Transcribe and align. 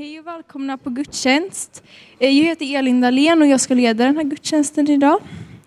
Hej 0.00 0.20
och 0.20 0.26
välkomna 0.26 0.78
på 0.78 0.90
gudstjänst. 0.90 1.82
Eh, 2.18 2.38
jag 2.38 2.44
heter 2.44 2.76
Elin 2.76 3.00
Dahlén 3.00 3.42
och 3.42 3.48
jag 3.48 3.60
ska 3.60 3.74
leda 3.74 4.04
den 4.04 4.16
här 4.16 4.24
gudstjänsten 4.24 4.90
idag. 4.90 5.20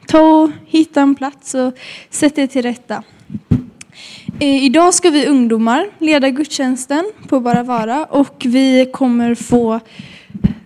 Ta 0.07 0.43
och 0.43 0.49
hitta 0.65 1.01
en 1.01 1.15
plats 1.15 1.55
och 1.55 1.73
sätt 2.09 2.37
er 2.37 2.47
till 2.47 2.61
rätta. 2.61 3.03
Eh, 4.39 4.63
idag 4.63 4.93
ska 4.93 5.09
vi 5.09 5.27
ungdomar 5.27 5.89
leda 5.99 6.29
gudstjänsten 6.29 7.11
på 7.27 7.39
Bara 7.39 7.63
Vara 7.63 8.05
och 8.05 8.43
vi 8.45 8.89
kommer 8.93 9.35
få 9.35 9.79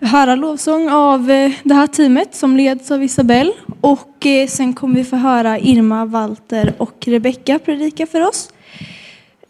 höra 0.00 0.34
lovsång 0.34 0.88
av 0.88 1.30
eh, 1.30 1.52
det 1.62 1.74
här 1.74 1.86
teamet 1.86 2.34
som 2.34 2.56
leds 2.56 2.90
av 2.90 3.02
Isabelle. 3.02 3.52
Och 3.80 4.26
sen 4.48 4.72
kommer 4.74 4.94
vi 4.94 5.04
få 5.04 5.16
höra 5.16 5.58
Irma, 5.58 6.04
Walter 6.04 6.74
och 6.78 7.04
Rebecka 7.06 7.58
predika 7.58 8.06
för 8.06 8.28
oss. 8.28 8.52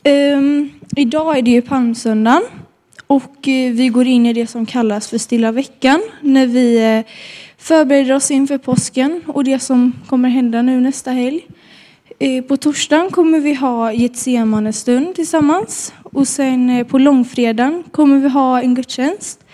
Ehm, 0.03 0.71
idag 0.97 1.39
är 1.39 1.43
det 1.43 1.51
ju 1.51 1.63
palmsöndagen 1.63 2.43
och 3.09 3.49
eh, 3.49 3.73
vi 3.73 3.89
går 3.89 4.07
in 4.07 4.27
i 4.27 4.33
det 4.33 4.47
som 4.47 4.67
kallas 4.67 5.09
för 5.09 5.19
stilla 5.19 5.53
veckan 5.53 6.03
när 6.21 6.47
vi 6.47 6.97
eh, 6.97 7.13
förbereder 7.59 8.15
oss 8.15 8.31
inför 8.31 8.59
påsken 8.59 9.23
och 9.27 9.45
det 9.45 9.59
som 9.59 9.93
kommer 10.07 10.29
hända 10.29 10.63
nu 10.63 10.81
nästa 10.81 11.11
helg. 11.11 11.47
Eh, 12.19 12.45
på 12.45 12.57
torsdagen 12.57 13.11
kommer 13.11 13.41
vi 13.41 13.55
ha 13.55 13.93
Getsemane-stund 13.93 15.15
tillsammans 15.15 15.95
och 16.03 16.29
sen 16.29 16.85
på 16.85 16.99
långfredagen 16.99 17.85
kommer 17.91 18.19
vi 18.19 18.29
ha 18.29 18.63
en 18.63 18.75
gudstjänst 18.75 19.45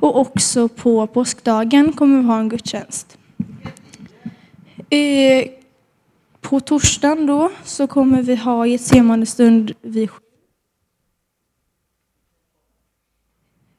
och 0.00 0.20
också 0.20 0.68
på 0.68 1.06
påskdagen 1.06 1.92
kommer 1.92 2.20
vi 2.20 2.26
ha 2.26 2.38
en 2.38 2.48
gudstjänst. 2.48 3.18
På 6.40 6.60
torsdagen 6.60 7.26
då 7.26 7.50
så 7.64 7.86
kommer 7.86 8.22
vi 8.22 8.36
ha 8.36 8.66
Getsemane-stund 8.66 9.72
vid 9.82 10.08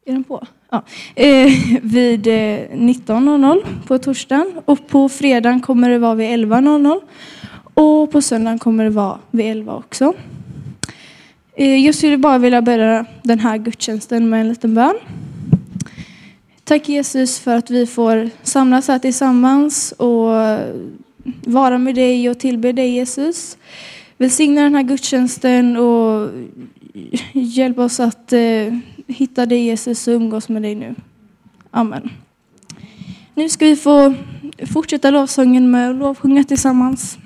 Är 0.08 0.14
den 0.14 0.24
på? 0.24 0.48
Ja. 0.70 0.84
Eh, 1.16 1.52
vid 1.82 2.28
eh, 2.28 2.32
19.00 2.32 3.64
på 3.88 3.98
torsdagen 3.98 4.54
och 4.66 4.88
på 4.88 5.10
fredagen 5.10 5.62
kommer 5.62 5.90
det 5.90 6.00
vara 6.00 6.16
vid 6.16 6.30
11.00 6.30 7.00
och 7.74 8.12
på 8.12 8.22
söndagen 8.22 8.60
kommer 8.60 8.84
det 8.84 8.90
vara 8.90 9.20
vid 9.32 9.46
11 9.46 9.76
också. 9.76 10.14
Eh, 11.56 11.86
jag 11.86 11.96
skulle 11.96 12.18
bara 12.18 12.38
vilja 12.38 12.62
börja 12.62 13.06
den 13.24 13.40
här 13.40 13.58
gudstjänsten 13.58 14.30
med 14.30 14.42
en 14.42 14.50
liten 14.50 14.76
bön. 14.76 14.96
Tack 16.64 16.90
Jesus 16.90 17.40
för 17.40 17.56
att 17.56 17.72
vi 17.72 17.88
får 17.88 18.30
samlas 18.44 18.88
här 18.88 19.00
tillsammans 19.00 19.92
och 19.92 20.32
vara 21.46 21.78
med 21.78 21.96
dig 21.96 22.30
och 22.30 22.40
tillbe 22.40 22.72
dig 22.72 22.90
Jesus. 22.90 23.58
Välsigna 24.18 24.62
den 24.62 24.76
här 24.76 24.84
gudstjänsten 24.84 25.78
och 25.78 26.30
hjälp 27.34 27.80
oss 27.80 28.00
att 28.00 28.34
eh, 28.34 28.74
hitta 29.08 29.46
dig 29.46 29.66
Jesus 29.66 30.08
och 30.08 30.14
umgås 30.14 30.50
med 30.50 30.62
dig 30.62 30.76
nu. 30.76 30.96
Amen. 31.72 32.10
Nu 33.34 33.50
ska 33.50 33.66
vi 33.66 33.76
få 33.76 34.14
fortsätta 34.74 35.10
lovsången 35.10 35.72
med 35.72 35.90
att 35.90 35.96
lovsjunga 35.96 36.44
tillsammans. 36.44 37.18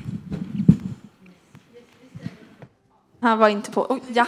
Han 3.19 3.37
var 3.37 3.49
inte 3.49 3.71
på. 3.71 3.81
Oh, 3.81 3.99
ja. 4.13 4.25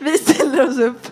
Vi 0.00 0.18
ställer 0.18 0.68
oss 0.68 0.78
upp. 0.78 1.06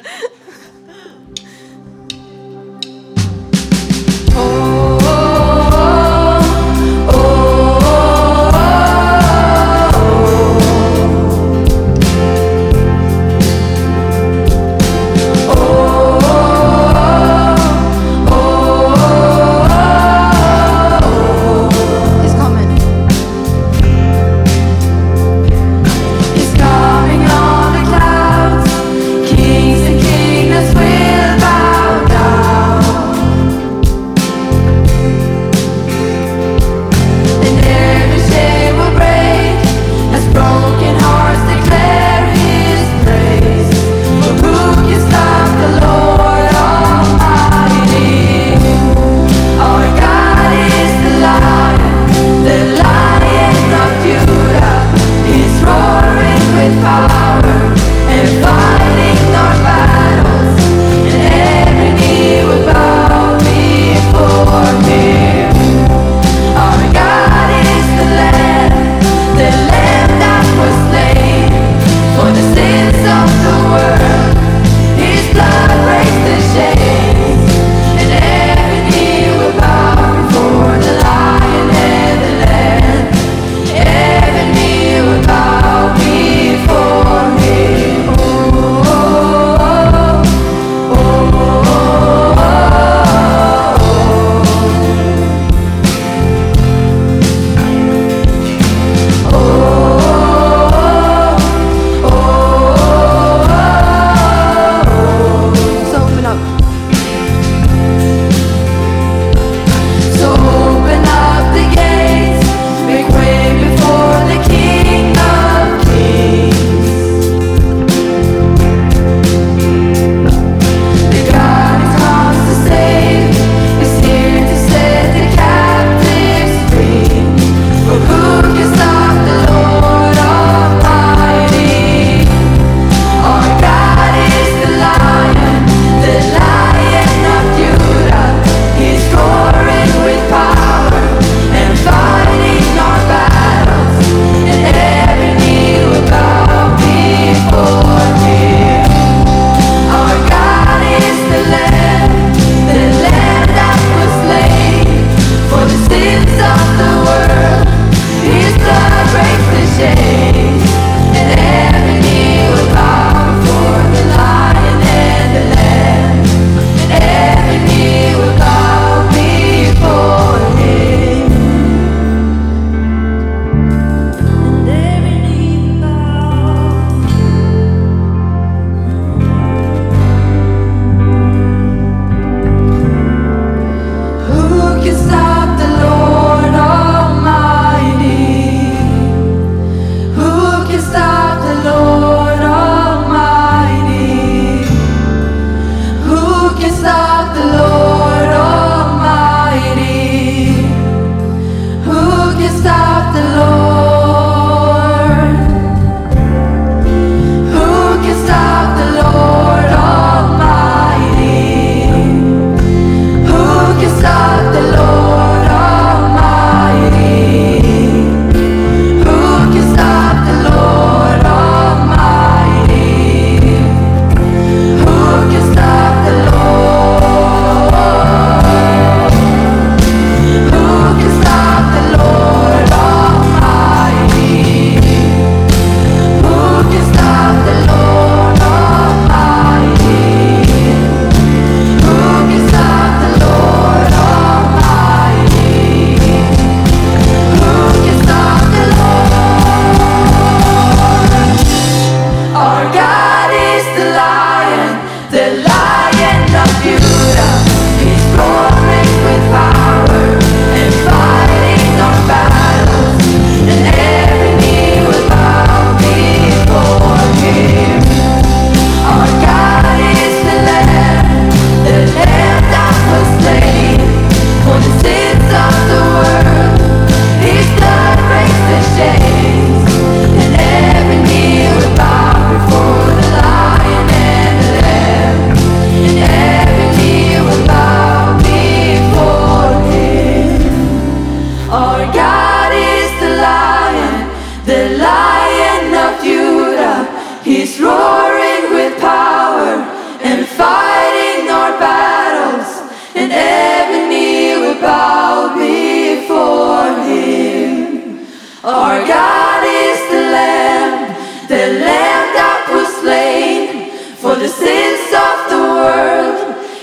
the 314.25 314.31
sins 314.31 314.89
of 315.07 315.17
the 315.29 315.37
world. 315.37 316.19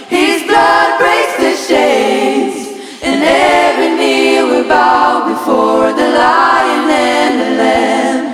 His 0.09 0.41
blood 0.49 0.97
breaks 0.97 1.35
the 1.45 1.53
chains, 1.69 2.55
and 3.03 3.21
every 3.21 3.91
knee 3.99 4.41
will 4.41 4.67
bow 4.67 5.29
before 5.29 5.93
the 5.93 6.09
Lion 6.09 6.89
and 6.89 7.33
the 7.39 7.49
Lamb. 7.61 8.25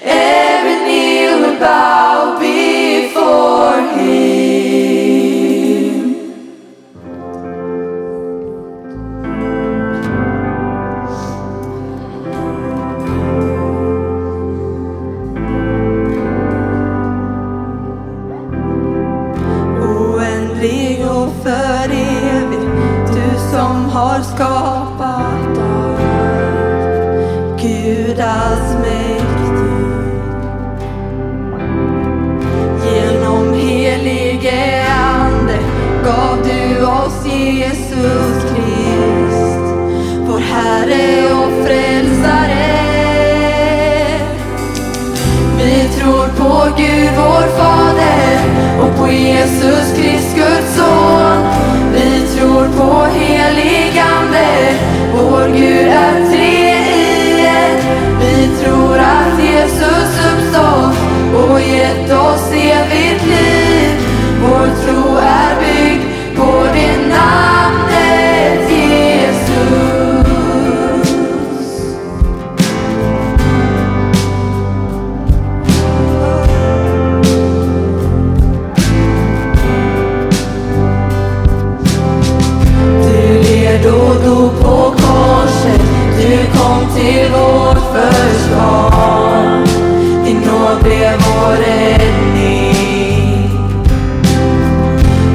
Every 0.00 0.51
Vår 46.62 46.76
Gud 46.76 47.10
vår 47.16 47.58
Fader 47.58 48.38
och 48.82 48.98
på 48.98 49.12
Jesus 49.12 49.94
Krist, 49.96 50.36
Guds 50.36 50.76
son. 50.76 51.46
Vi 51.92 52.26
tror 52.36 52.68
på 52.78 53.04
heligande, 53.04 54.74
vår 55.14 55.48
Gud 55.48 55.86
är 55.86 56.30
tre 56.30 56.74
i 56.74 57.46
ett. 57.46 57.84
Vi 58.20 58.64
tror 58.64 58.98
att 58.98 59.44
Jesus 59.44 60.20
uppstått 60.32 60.96
och 61.34 61.60
gett 61.60 62.12
oss 62.12 62.52
evigt 62.52 63.26
liv. 63.26 63.96
Vår 64.42 64.66
tro 64.84 65.16
är 65.16 65.60
byggd 65.60 66.04
på 66.36 66.66
din 66.74 67.08
namn. 67.08 67.51
till 87.02 87.28
vårt 87.32 87.82
försvar. 87.94 89.66
Din 90.24 90.40
nåd 90.40 90.82
blev 90.82 91.12
vår 91.18 91.56
räddning. 91.56 92.74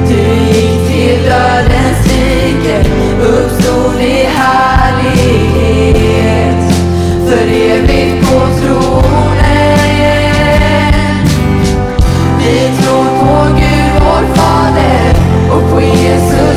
Du 0.08 0.20
gick 0.52 0.88
till 0.88 1.18
dödens 1.22 2.02
rike, 2.06 2.76
uppstod 3.22 4.00
i 4.00 4.28
härlighet. 4.36 5.42
För 7.28 7.46
evigt 7.46 8.16
på 8.28 8.38
tronen. 8.60 9.78
Vi 12.38 12.56
tror 12.82 13.04
på 13.20 13.34
Gud, 13.56 13.92
vår 14.00 14.24
Fader, 14.34 15.08
och 15.50 15.64
på 15.70 15.78
Jesus 15.80 16.47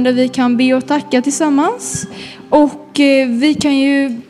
stund 0.00 0.16
där 0.16 0.22
vi 0.22 0.28
kan 0.28 0.56
be 0.56 0.74
och 0.74 0.86
tacka 0.86 1.22
tillsammans. 1.22 2.06
Och 2.50 3.00
eh, 3.00 3.28
vi 3.28 3.54
kan 3.54 3.76
ju, 3.76 4.20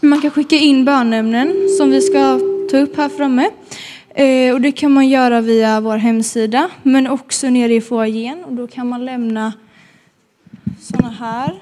man 0.00 0.20
kan 0.20 0.30
skicka 0.30 0.56
in 0.56 0.84
bönämnen 0.84 1.68
som 1.78 1.90
vi 1.90 2.00
ska 2.00 2.40
ta 2.70 2.78
upp 2.78 2.96
här 2.96 3.08
framme. 3.08 3.50
Eh, 4.14 4.54
och 4.54 4.60
det 4.60 4.72
kan 4.72 4.92
man 4.92 5.08
göra 5.08 5.40
via 5.40 5.80
vår 5.80 5.96
hemsida, 5.96 6.70
men 6.82 7.06
också 7.06 7.50
nere 7.50 7.74
i 7.74 7.80
foajén. 7.80 8.44
Och 8.44 8.52
då 8.52 8.66
kan 8.66 8.88
man 8.88 9.04
lämna 9.04 9.52
sådana 10.80 11.10
här 11.10 11.54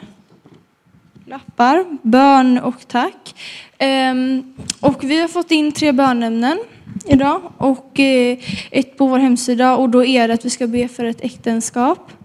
lappar, 1.26 1.84
bön 2.02 2.58
och 2.58 2.88
tack. 2.88 3.34
Ehm, 3.78 4.54
och 4.80 5.04
vi 5.04 5.20
har 5.20 5.28
fått 5.28 5.50
in 5.50 5.72
tre 5.72 5.92
bönämnen 5.92 6.58
idag 7.06 7.40
och 7.58 8.00
eh, 8.00 8.38
ett 8.70 8.96
på 8.96 9.06
vår 9.06 9.18
hemsida 9.18 9.76
och 9.76 9.88
då 9.88 10.04
är 10.04 10.28
det 10.28 10.34
att 10.34 10.44
vi 10.44 10.50
ska 10.50 10.66
be 10.66 10.88
för 10.88 11.04
ett 11.04 11.24
äktenskap. 11.24 12.15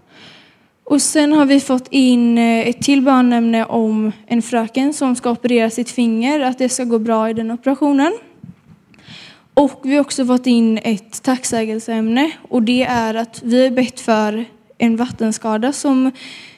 Och 0.92 1.02
sen 1.02 1.32
har 1.32 1.46
vi 1.46 1.60
fått 1.60 1.88
in 1.90 2.38
eh, 2.38 2.68
ett 2.68 2.82
till 2.82 3.02
bönämne 3.02 3.64
om 3.64 4.12
en 4.26 4.42
fröken 4.42 4.92
som 4.92 5.16
ska 5.16 5.30
operera 5.30 5.70
sitt 5.70 5.90
finger, 5.90 6.40
att 6.40 6.58
det 6.58 6.68
ska 6.68 6.84
gå 6.84 6.98
bra 6.98 7.30
i 7.30 7.32
den 7.32 7.50
operationen. 7.50 8.12
Och 9.54 9.80
vi 9.82 9.94
har 9.94 10.00
också 10.00 10.26
fått 10.26 10.46
in 10.46 10.78
ett 10.78 11.22
tacksägelseämne 11.22 12.32
och 12.48 12.62
det 12.62 12.82
är 12.82 13.14
att 13.14 13.42
vi 13.42 13.64
har 13.64 13.70
bett 13.70 14.00
för 14.00 14.44
en 14.78 14.96
vattenskada 14.96 15.72
som 15.72 16.10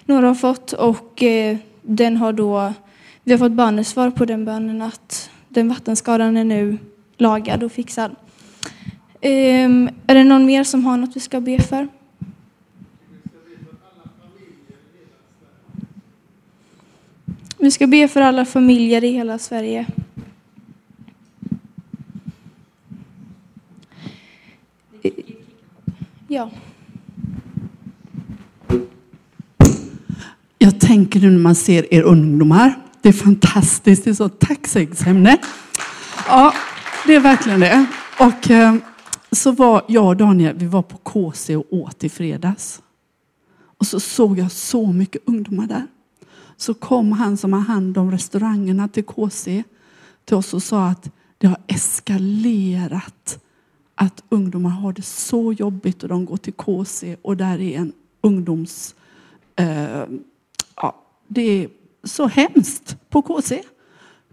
några 0.05 0.27
har 0.27 0.35
fått 0.35 0.73
och 0.73 1.23
eh, 1.23 1.57
den 1.83 2.17
har 2.17 2.33
då, 2.33 2.73
vi 3.25 3.33
har 3.33 3.39
fått 3.39 3.53
bönesvar 3.53 4.11
på 4.11 4.25
den 4.25 4.45
bönen 4.45 4.83
att 4.83 5.31
den 5.49 5.69
vattenskadan 5.69 6.37
är 6.37 6.45
nu 6.45 6.79
lagad 7.17 7.63
och 7.63 7.73
fixad. 7.73 8.17
Ehm, 9.21 9.91
är 10.07 10.15
det 10.15 10.25
någon 10.25 10.47
mer 10.47 10.65
som 10.65 10.85
har 10.85 10.97
något 10.97 11.17
vi 11.17 11.21
ska 11.21 11.41
be 11.41 11.59
för? 11.59 11.89
Vi 17.65 17.71
ska 17.71 17.87
be 17.87 18.09
för 18.09 18.21
alla 18.21 18.45
familjer 18.45 19.05
i 19.05 19.13
hela 19.13 19.39
Sverige. 19.39 19.87
Ja. 26.29 26.51
Jag 30.59 30.81
tänker 30.81 31.21
nu 31.21 31.31
när 31.31 31.39
man 31.39 31.55
ser 31.55 31.95
er 31.95 32.03
ungdomar. 32.03 32.75
Det 33.03 33.09
är 33.09 33.13
fantastiskt. 33.13 34.05
Det 34.05 34.11
är 34.11 34.15
så 34.15 34.29
tacksägelseämne. 34.29 35.39
Ja, 36.29 36.55
det 37.07 37.15
är 37.15 37.21
verkligen 37.21 37.61
det. 37.61 37.87
Och 38.19 38.51
eh, 38.51 38.75
så 39.33 39.53
var 39.53 39.85
jag 39.89 40.07
och 40.07 40.17
Daniel, 40.17 40.57
vi 40.57 40.67
var 40.67 40.83
på 40.83 40.97
KC 40.97 41.57
och 41.57 41.67
åt 41.71 42.05
i 42.05 42.09
fredags. 42.09 42.83
Och 43.79 43.87
så 43.87 44.01
såg 44.01 44.39
jag 44.39 44.53
så 44.53 44.93
mycket 44.93 45.23
ungdomar 45.27 45.67
där. 45.67 45.87
Så 46.57 46.75
kom 46.75 47.13
han 47.13 47.37
som 47.37 47.53
har 47.53 47.61
hand 47.61 47.99
om 47.99 48.11
restaurangerna 48.11 48.89
till 48.89 49.05
KC 49.05 49.65
till 50.25 50.37
oss 50.37 50.55
och 50.55 50.63
sa 50.63 50.87
att 50.87 51.11
det 51.39 51.47
har 51.47 51.59
eskalerat. 51.67 53.39
Att 53.95 54.23
ungdomar 54.29 54.71
har 54.71 54.93
det 54.93 55.03
så 55.03 55.53
jobbigt 55.53 56.03
och 56.03 56.09
de 56.09 56.25
går 56.25 56.37
till 56.37 56.53
KC 56.53 57.17
och 57.23 57.37
där 57.37 57.61
är 57.61 57.79
en 57.79 57.93
ungdoms... 58.21 58.95
Eh, 59.57 60.05
ja, 60.77 60.95
det 61.29 61.43
är 61.43 61.69
så 62.05 62.27
hemskt 62.27 62.97
på 63.11 63.23
KC. 63.23 63.63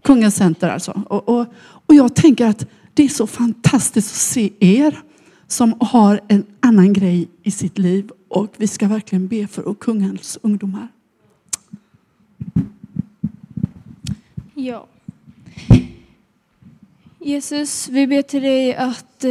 Kungens 0.02 0.36
center 0.36 0.68
alltså. 0.68 1.02
Och, 1.08 1.28
och, 1.28 1.46
och 1.60 1.94
jag 1.94 2.14
tänker 2.14 2.46
att 2.46 2.66
det 2.94 3.02
är 3.02 3.08
så 3.08 3.26
fantastiskt 3.26 4.10
att 4.10 4.16
se 4.16 4.52
er 4.60 5.02
som 5.46 5.74
har 5.80 6.20
en 6.28 6.46
annan 6.60 6.92
grej 6.92 7.28
i 7.42 7.50
sitt 7.50 7.78
liv 7.78 8.10
och 8.28 8.54
vi 8.56 8.66
ska 8.66 8.88
verkligen 8.88 9.28
be 9.28 9.46
för 9.46 9.74
kungens 9.74 10.38
ungdomar. 10.42 10.88
Ja. 14.62 14.86
Jesus, 17.18 17.88
vi 17.88 18.06
ber 18.06 18.22
till 18.22 18.42
dig 18.42 18.74
att 18.74 19.24
eh, 19.24 19.30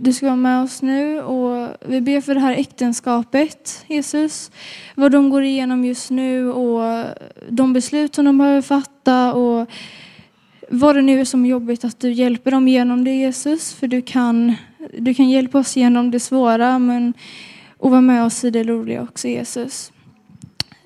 du 0.00 0.12
ska 0.12 0.26
vara 0.26 0.36
med 0.36 0.62
oss 0.62 0.82
nu 0.82 1.22
och 1.22 1.68
vi 1.86 2.00
ber 2.00 2.20
för 2.20 2.34
det 2.34 2.40
här 2.40 2.52
äktenskapet, 2.52 3.84
Jesus. 3.86 4.50
Vad 4.94 5.12
de 5.12 5.30
går 5.30 5.42
igenom 5.42 5.84
just 5.84 6.10
nu 6.10 6.52
och 6.52 7.04
de 7.48 7.72
beslut 7.72 8.14
som 8.14 8.24
de 8.24 8.38
behöver 8.38 8.62
fatta 8.62 9.34
och 9.34 9.70
vad 10.68 10.96
det 10.96 11.02
nu 11.02 11.20
är 11.20 11.24
som 11.24 11.44
är 11.44 11.48
jobbigt 11.48 11.84
att 11.84 12.00
du 12.00 12.12
hjälper 12.12 12.50
dem 12.50 12.68
genom 12.68 13.04
det, 13.04 13.14
Jesus. 13.14 13.74
För 13.74 13.86
du 13.86 14.02
kan, 14.02 14.54
du 14.98 15.14
kan 15.14 15.30
hjälpa 15.30 15.58
oss 15.58 15.76
genom 15.76 16.10
det 16.10 16.20
svåra 16.20 16.78
men, 16.78 17.14
och 17.78 17.90
vara 17.90 18.00
med 18.00 18.24
oss 18.24 18.44
i 18.44 18.50
det 18.50 18.64
roliga 18.64 19.02
också, 19.02 19.28
Jesus. 19.28 19.91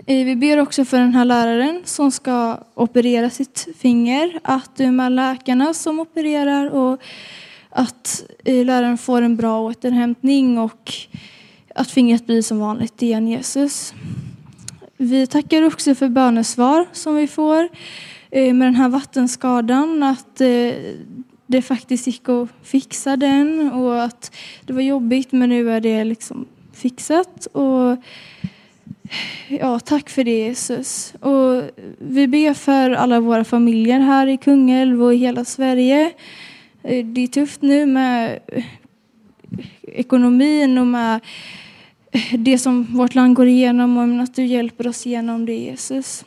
Eh, 0.09 0.25
vi 0.25 0.37
ber 0.37 0.59
också 0.59 0.85
för 0.85 0.99
den 0.99 1.15
här 1.15 1.25
läraren 1.25 1.83
som 1.85 2.11
ska 2.11 2.59
operera 2.75 3.31
sitt 3.31 3.69
finger, 3.79 4.41
att 4.43 4.77
du 4.77 4.85
är 4.85 4.91
med 4.91 5.13
läkarna 5.13 5.75
som 5.75 6.01
opererar 6.01 6.71
och 6.71 7.01
att 7.71 8.25
eh, 8.45 8.65
läraren 8.65 8.99
får 8.99 9.23
en 9.23 9.37
bra 9.37 9.61
återhämtning 9.61 10.59
och 10.59 10.93
att 11.75 11.91
fingret 11.91 12.27
blir 12.27 12.43
som 12.43 12.59
vanligt 12.59 13.03
igen, 13.03 13.29
Jesus. 13.29 13.95
Vi 14.97 15.27
tackar 15.27 15.63
också 15.63 15.95
för 15.95 16.09
bönesvar 16.09 16.87
som 16.93 17.15
vi 17.15 17.27
får 17.27 17.69
eh, 18.31 18.55
med 18.55 18.67
den 18.67 18.75
här 18.75 18.89
vattenskadan, 18.89 20.03
att 20.03 20.37
det 21.47 21.63
faktiskt 21.63 22.07
gick 22.07 22.29
att 22.29 22.49
fixa 22.63 23.17
den 23.17 23.73
och 23.73 24.03
att 24.03 24.37
det 24.67 24.73
var 24.73 24.81
jobbigt 24.81 25.33
men 25.33 25.49
nu 25.49 25.71
är 25.71 25.81
det 25.81 26.05
liksom 26.05 26.47
fixat. 26.73 27.47
Och 27.47 27.97
Ja, 29.49 29.81
tack 29.81 30.11
för 30.11 30.25
det 30.25 30.39
Jesus. 30.39 31.15
Och 31.21 31.63
vi 31.99 32.29
ber 32.29 32.55
för 32.55 32.91
alla 32.91 33.21
våra 33.21 33.45
familjer 33.45 34.01
här 34.01 34.27
i 34.27 34.37
Kungälv 34.37 35.03
och 35.03 35.15
i 35.15 35.17
hela 35.17 35.45
Sverige. 35.45 36.13
Eh, 36.83 37.07
det 37.07 37.21
är 37.21 37.27
tufft 37.27 37.63
nu 37.63 37.87
med 37.87 38.39
ekonomin 39.83 40.79
och 40.79 40.87
med 40.87 41.21
det 42.39 42.59
som 42.59 42.85
vårt 42.85 43.15
land 43.15 43.35
går 43.35 43.47
igenom 43.47 43.97
och 44.19 44.23
att 44.23 44.35
du 44.35 44.45
hjälper 44.45 44.87
oss 44.87 45.07
genom 45.07 45.47
det 45.47 45.55
Jesus. 45.55 46.25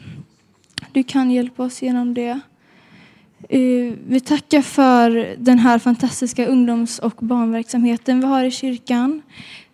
Du 0.91 1.03
kan 1.03 1.31
hjälpa 1.31 1.63
oss 1.63 1.81
genom 1.81 2.13
det. 2.13 2.39
Eh, 3.49 3.93
vi 4.07 4.19
tackar 4.19 4.61
för 4.61 5.35
den 5.37 5.59
här 5.59 5.79
fantastiska 5.79 6.45
ungdoms 6.45 6.99
och 6.99 7.15
barnverksamheten 7.19 8.19
vi 8.19 8.25
har 8.25 8.43
i 8.43 8.51
kyrkan. 8.51 9.21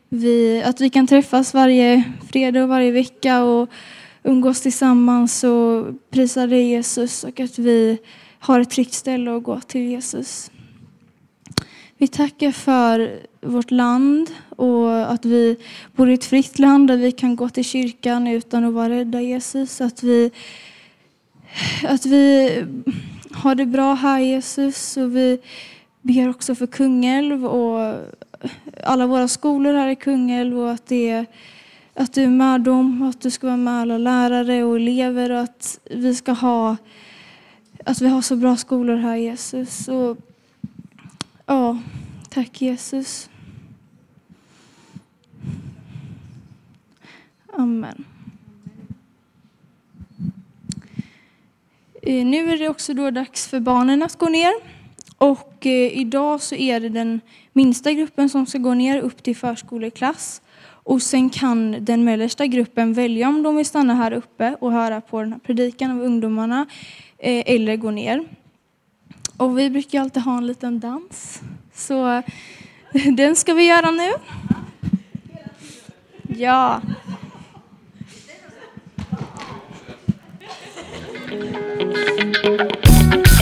Vi, 0.10 0.64
att 0.64 0.82
vi 0.82 0.90
kan 0.90 1.08
träffas 1.08 1.54
varje 1.54 2.04
fredag 2.32 2.64
och 2.64 2.70
varje 2.70 2.92
vecka 2.92 3.44
och 3.44 3.70
umgås 4.24 4.62
tillsammans 4.62 5.44
och 5.44 5.86
prisa 6.10 6.48
dig 6.48 6.70
Jesus 6.70 7.24
och 7.24 7.40
att 7.40 7.60
vi 7.60 7.98
har 8.40 8.60
ett 8.60 8.70
tryggt 8.70 8.94
ställe 8.94 9.36
att 9.38 9.44
gå 9.44 9.60
till 9.60 9.82
Jesus. 9.82 10.52
Vi 11.98 12.08
tackar 12.08 12.52
för 12.52 13.20
vårt 13.42 13.72
land 13.72 14.30
och 14.50 15.12
att 15.12 15.26
vi 15.26 15.58
bor 15.96 16.10
i 16.10 16.14
ett 16.14 16.26
fritt 16.26 16.60
land 16.60 16.88
där 16.88 16.98
vi 16.98 17.12
kan 17.12 17.36
gå 17.36 17.50
till 17.50 17.66
kyrkan 17.66 18.28
utan 18.28 18.64
att 18.64 18.74
vara 18.74 18.90
rädda 18.90 19.22
Jesus. 19.22 19.82
Att 19.82 20.04
vi, 20.04 20.32
att 21.88 22.06
vi 22.06 22.52
har 23.32 23.56
det 23.56 23.66
bra 23.66 23.94
här 23.94 24.20
Jesus 24.20 24.98
och 24.98 25.16
vi 25.16 25.40
ber 26.02 26.30
också 26.30 26.56
för 26.56 26.68
Kungälv 26.68 27.46
och 27.46 27.96
alla 28.84 29.08
våra 29.08 29.28
skolor 29.28 29.74
här 29.74 29.88
i 29.88 29.96
Kungälv 29.96 30.60
och 30.60 30.72
att, 30.72 30.88
det, 30.88 31.26
att 31.94 32.14
du 32.14 32.24
är 32.24 32.28
med 32.28 32.62
dem 32.62 33.02
och 33.02 33.10
att 33.10 33.22
du 33.22 33.32
ska 33.32 33.48
vara 33.48 33.58
med 33.58 33.82
alla 33.82 33.98
lärare 33.98 34.64
och 34.64 34.76
elever 34.76 35.32
och 35.32 35.40
att 35.40 35.80
vi 35.84 36.16
ska 36.16 36.32
ha 36.32 36.78
att 37.86 38.02
vi 38.02 38.08
har 38.08 38.22
så 38.22 38.36
bra 38.36 38.58
skolor 38.58 38.96
här 38.96 39.16
Jesus. 39.16 39.88
Och, 39.88 40.18
ja, 41.46 41.80
tack 42.30 42.62
Jesus. 42.62 43.30
Amen. 47.54 48.06
Eh, 52.02 52.26
nu 52.26 52.54
är 52.54 52.58
det 52.58 52.70
också 52.70 52.94
då 52.94 53.12
dags 53.12 53.48
för 53.48 53.60
barnen 53.60 54.04
att 54.04 54.16
gå 54.16 54.30
ner. 54.30 54.54
Och 55.18 55.55
eh, 55.66 55.98
idag 55.98 56.42
så 56.42 56.56
är 56.56 56.80
det 56.80 56.90
den 56.90 57.22
minsta 57.54 57.92
gruppen 57.92 58.30
som 58.30 58.46
ska 58.46 58.58
gå 58.58 58.74
ner 58.74 59.02
upp 59.02 59.24
till 59.24 59.36
förskoleklass. 59.36 60.42
Och 60.68 61.02
sen 61.02 61.30
kan 61.30 61.86
den 61.86 62.04
mellersta 62.04 62.46
gruppen 62.46 62.94
välja 62.94 63.28
om 63.28 63.44
de 63.44 63.56
vill 63.56 63.66
stanna 63.66 63.94
här 63.94 64.12
uppe 64.14 64.56
och 64.60 64.72
höra 64.72 65.02
på 65.02 65.22
den 65.22 65.32
här 65.32 65.40
predikan 65.40 65.92
av 65.92 66.02
ungdomarna 66.02 66.66
eh, 67.18 67.44
eller 67.46 67.76
gå 67.76 67.92
ner. 67.92 68.28
Och 69.38 69.60
vi 69.60 69.70
brukar 69.70 70.02
alltid 70.02 70.24
ha 70.24 70.38
en 70.38 70.48
liten 70.48 70.80
dans. 70.80 71.42
Så 71.74 72.24
den 73.18 73.36
ska 73.36 73.54
vi 73.54 73.68
göra 73.68 73.92
nu. 73.92 74.12
Ja. 76.38 76.82
Thank 82.46 83.26
you 83.26 83.35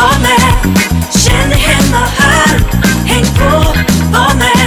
var 0.00 0.18
med, 0.20 0.76
känn 1.10 1.48
dig 1.50 1.58
hemma 1.58 2.06
här. 2.18 2.60
Häng 3.06 3.24
på, 3.24 3.50
var 4.12 4.34
med, 4.34 4.59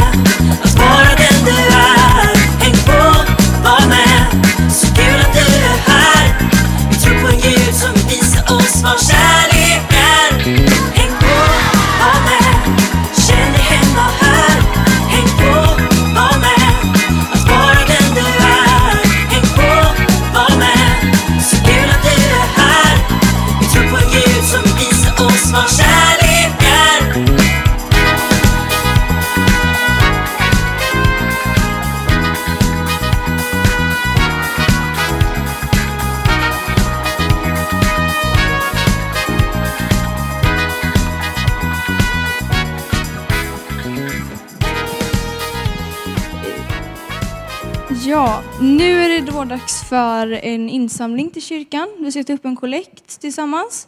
för 49.93 50.32
en 50.32 50.69
insamling 50.69 51.29
till 51.29 51.41
kyrkan. 51.41 51.88
Vi 51.99 52.12
ska 52.12 52.23
ta 52.23 52.34
upp 52.34 52.45
en 52.45 52.56
kollekt 52.56 53.21
tillsammans. 53.21 53.88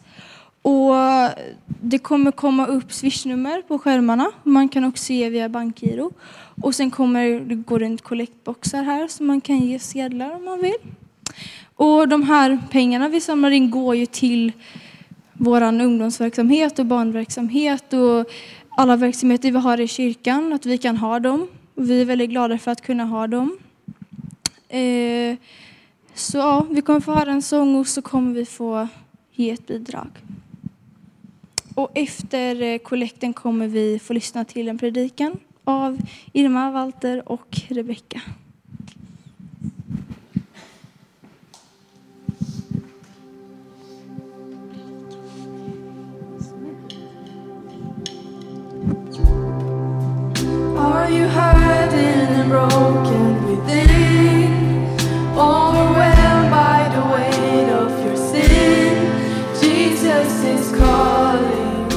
Och 0.61 0.93
det 1.81 1.97
kommer 1.97 2.31
komma 2.31 2.65
upp 2.65 2.93
swishnummer 2.93 3.61
på 3.61 3.79
skärmarna. 3.79 4.31
Man 4.43 4.69
kan 4.69 4.83
också 4.83 5.13
ge 5.13 5.29
via 5.29 5.49
bankgiro. 5.49 6.11
Och 6.61 6.75
sen 6.75 6.91
kommer 6.91 7.39
det 7.39 7.55
gå 7.55 7.79
runt 7.79 8.01
kollektboxar 8.01 8.83
här 8.83 9.07
så 9.07 9.23
man 9.23 9.41
kan 9.41 9.59
ge 9.59 9.79
sedlar 9.79 10.35
om 10.35 10.45
man 10.45 10.61
vill. 10.61 10.81
Och 11.75 12.07
de 12.07 12.23
här 12.23 12.59
pengarna 12.71 13.09
vi 13.09 13.21
samlar 13.21 13.51
in 13.51 13.71
går 13.71 13.95
ju 13.95 14.05
till 14.05 14.51
vår 15.33 15.61
ungdomsverksamhet 15.61 16.79
och 16.79 16.85
barnverksamhet 16.85 17.93
och 17.93 18.29
alla 18.77 18.95
verksamheter 18.95 19.51
vi 19.51 19.59
har 19.59 19.79
i 19.79 19.87
kyrkan, 19.87 20.53
att 20.53 20.65
vi 20.65 20.77
kan 20.77 20.97
ha 20.97 21.19
dem. 21.19 21.47
Vi 21.75 22.01
är 22.01 22.05
väldigt 22.05 22.29
glada 22.29 22.57
för 22.57 22.71
att 22.71 22.81
kunna 22.81 23.05
ha 23.05 23.27
dem. 23.27 23.57
Eh, 24.69 25.37
så 26.15 26.37
ja, 26.37 26.65
vi 26.71 26.81
kommer 26.81 26.99
få 26.99 27.13
höra 27.13 27.31
en 27.31 27.41
sång 27.41 27.75
och 27.75 27.87
så 27.87 28.01
kommer 28.01 28.33
vi 28.33 28.45
få 28.45 28.87
ge 29.31 29.51
ett 29.51 29.67
bidrag. 29.67 30.07
Och 31.75 31.91
efter 31.93 32.61
eh, 32.61 32.77
kollekten 32.77 33.33
kommer 33.33 33.67
vi 33.67 33.99
få 33.99 34.13
lyssna 34.13 34.45
till 34.45 34.67
en 34.67 34.77
predikan 34.77 35.39
av 35.63 36.01
Irma, 36.33 36.71
Walter 36.71 37.29
och 37.29 37.61
Rebecka. 37.67 38.21
Are 50.77 51.11
you 51.11 51.27
hurting 51.27 52.39
and 52.39 52.49
broken 52.49 53.47
within? 53.47 54.14
Overwhelmed 55.37 56.49
by 56.49 56.87
the 56.95 57.03
weight 57.13 57.69
of 57.69 57.91
your 58.05 58.15
sin? 58.15 59.11
Jesus 59.59 60.43
is 60.45 60.71
calling. 60.77 61.89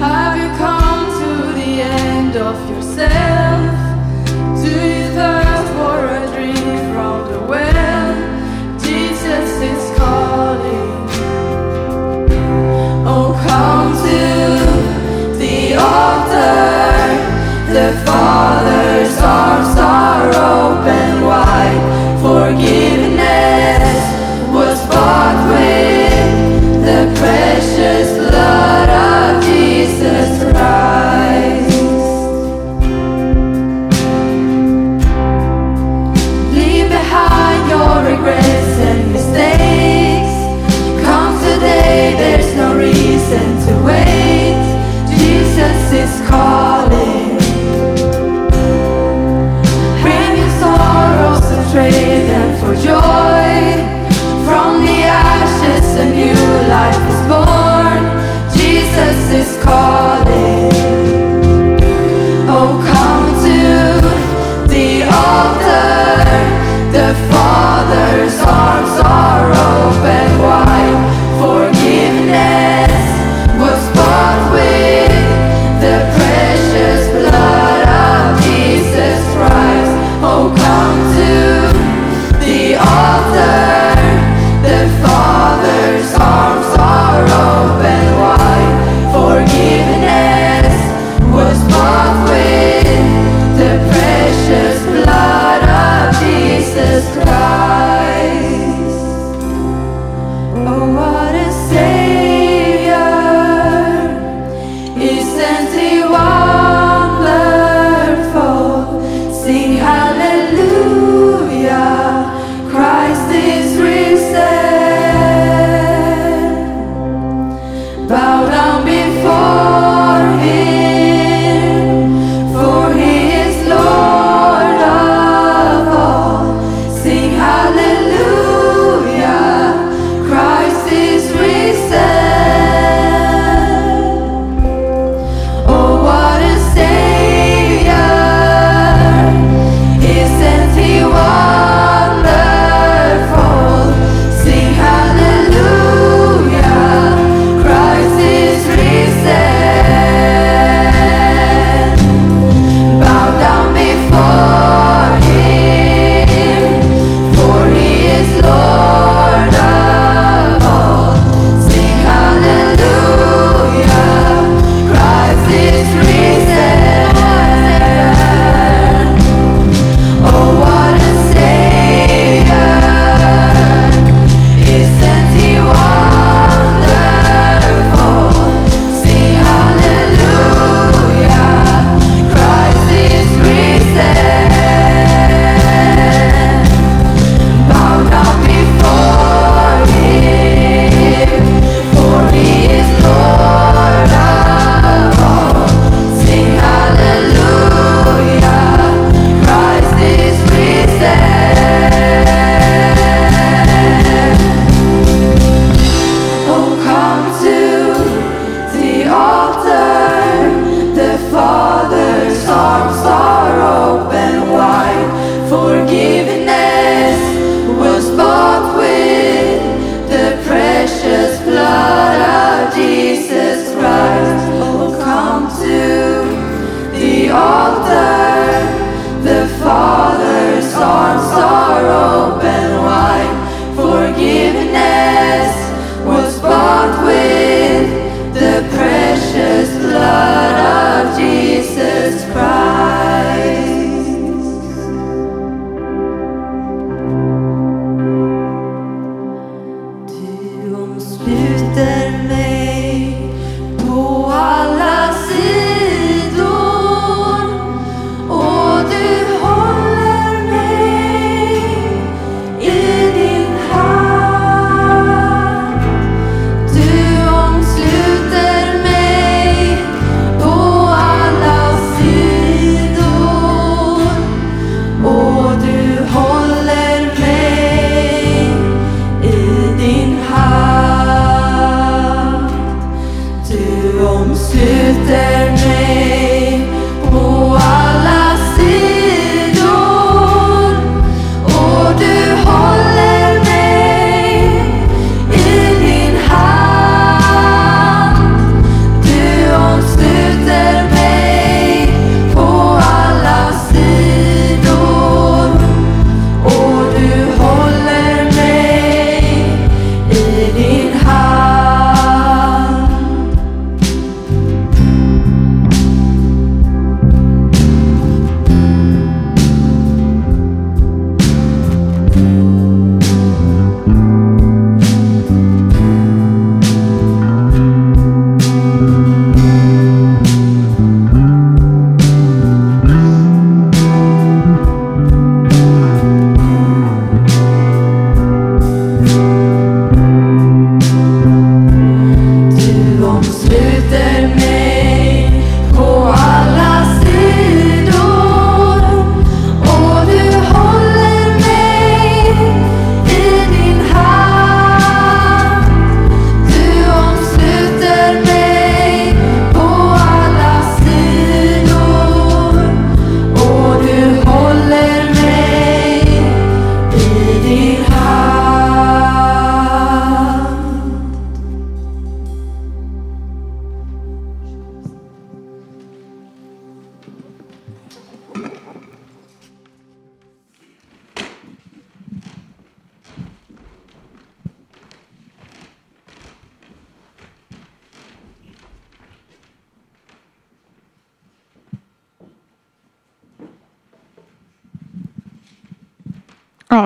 Have 0.00 0.36
you 0.36 0.48
come 0.58 1.04
to 1.20 1.52
the 1.52 1.80
end 1.80 2.36
of 2.36 2.56
yourself? 2.70 3.43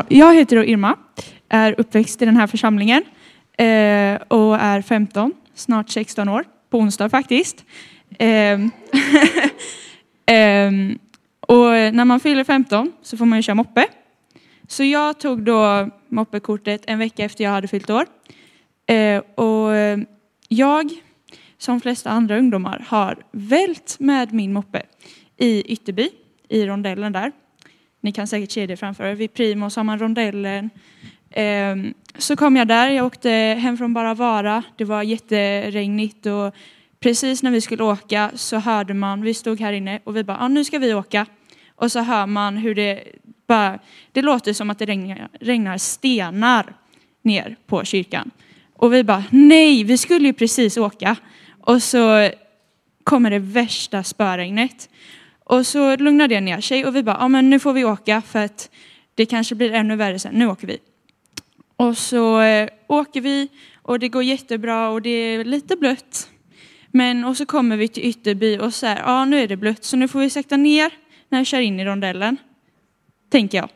Jag 0.09 0.35
heter 0.35 0.57
då 0.57 0.65
Irma, 0.65 0.97
är 1.49 1.75
uppväxt 1.79 2.23
i 2.23 2.25
den 2.25 2.37
här 2.37 2.47
församlingen 2.47 3.03
eh, 3.59 4.15
och 4.29 4.57
är 4.57 4.83
15, 4.83 5.33
snart 5.55 5.91
16 5.91 6.29
år, 6.29 6.45
på 6.71 6.79
onsdag 6.79 7.09
faktiskt. 7.09 7.65
Ehm, 8.19 8.71
ehm, 10.27 10.99
och 11.41 11.71
när 11.71 12.05
man 12.05 12.21
fyller 12.21 12.45
15 12.45 12.93
så 13.03 13.17
får 13.17 13.27
man 13.27 13.39
ju 13.39 13.43
köra 13.43 13.55
moppe. 13.55 13.87
Så 14.69 14.85
jag 14.85 15.21
tog 15.21 15.43
då 15.43 15.89
moppekortet 16.09 16.83
en 16.87 16.99
vecka 16.99 17.25
efter 17.25 17.45
jag 17.45 17.51
hade 17.51 17.69
fyllt 17.69 17.91
år. 17.91 18.07
Eh, 18.87 19.19
och 19.19 19.71
jag, 20.49 20.91
som 21.59 21.81
flesta 21.81 22.11
andra 22.11 22.39
ungdomar, 22.39 22.85
har 22.89 23.17
vält 23.33 23.97
med 23.99 24.33
min 24.33 24.53
moppe 24.53 24.83
i 25.37 25.73
Ytterby, 25.73 26.11
i 26.49 26.67
rondellen 26.67 27.13
där. 27.13 27.33
Ni 28.01 28.13
kan 28.13 28.27
säkert 28.27 28.51
se 28.51 28.67
det 28.67 28.77
framför 28.77 29.05
er. 29.05 29.15
Vid 29.15 29.35
Primos 29.35 29.77
har 29.77 29.85
man 29.85 29.99
rondellen. 29.99 30.71
Ehm, 31.31 31.95
så 32.19 32.37
kom 32.37 32.57
jag 32.57 32.69
där, 32.69 32.91
jag 32.91 33.07
åkte 33.07 33.31
hem 33.31 33.79
från 33.79 33.95
Bara 33.95 34.15
Vara. 34.15 34.63
Det 34.77 34.85
var 34.85 35.03
jätteregnigt 35.03 36.27
och 36.27 36.55
precis 37.01 37.43
när 37.43 37.51
vi 37.51 37.61
skulle 37.61 37.85
åka 37.85 38.31
så 38.35 38.57
hörde 38.57 38.95
man, 38.95 39.23
vi 39.23 39.35
stod 39.35 39.61
här 39.61 39.73
inne 39.73 40.01
och 40.05 40.17
vi 40.17 40.25
bara, 40.25 40.39
ah, 40.39 40.49
nu 40.49 40.65
ska 40.65 40.79
vi 40.79 40.95
åka. 40.95 41.27
Och 41.75 41.93
så 41.93 42.01
hör 42.01 42.27
man 42.27 42.57
hur 42.57 42.75
det 42.75 43.05
bara, 43.47 43.79
det 44.13 44.23
låter 44.23 44.53
som 44.53 44.71
att 44.71 44.79
det 44.79 44.87
regnar, 44.87 45.29
regnar 45.41 45.79
stenar 45.79 46.75
ner 47.23 47.57
på 47.67 47.85
kyrkan. 47.85 48.31
Och 48.75 48.95
vi 48.95 49.05
bara, 49.05 49.25
nej, 49.31 49.85
vi 49.85 49.99
skulle 49.99 50.27
ju 50.27 50.33
precis 50.33 50.77
åka. 50.77 51.17
Och 51.61 51.83
så 51.83 52.31
kommer 53.05 53.31
det 53.31 53.39
värsta 53.39 54.03
spöregnet. 54.03 54.89
Och 55.49 55.67
så 55.67 55.97
lugnade 55.97 56.35
det 56.35 56.41
ner 56.41 56.61
sig 56.61 56.87
och 56.87 56.97
vi 56.97 57.03
bara, 57.03 57.17
ja 57.21 57.29
men 57.29 57.51
nu 57.51 57.59
får 57.59 57.73
vi 57.73 57.85
åka 57.85 58.23
för 58.23 58.45
att 58.45 58.71
det 59.15 59.27
kanske 59.27 59.55
blir 59.55 59.73
ännu 59.73 59.97
värre 59.97 60.19
sen. 60.19 60.35
Nu 60.35 60.47
åker 60.47 60.67
vi. 60.67 60.79
Och 61.77 61.99
så 61.99 62.41
eh, 62.41 62.69
åker 62.87 63.21
vi 63.21 63.49
och 63.83 63.99
det 63.99 64.09
går 64.09 64.23
jättebra 64.23 64.89
och 64.89 65.03
det 65.03 65.11
är 65.11 65.45
lite 65.45 65.77
blött. 65.77 66.31
Men 66.89 67.25
och 67.25 67.37
så 67.37 67.47
kommer 67.47 67.77
vi 67.77 67.89
till 67.89 68.05
Ytterby 68.05 68.59
och 68.59 68.75
så 68.75 68.87
här, 68.87 68.99
ja 68.99 69.25
nu 69.25 69.41
är 69.41 69.49
det 69.49 69.57
blött 69.57 69.85
så 69.85 69.97
nu 69.97 70.09
får 70.09 70.21
vi 70.21 70.31
sakta 70.31 70.57
ner 70.57 70.91
när 71.29 71.39
jag 71.39 71.47
kör 71.47 71.61
in 71.61 71.81
i 71.81 71.85
rondellen. 71.85 72.37
Tänker 73.31 73.59
jag. 73.59 73.69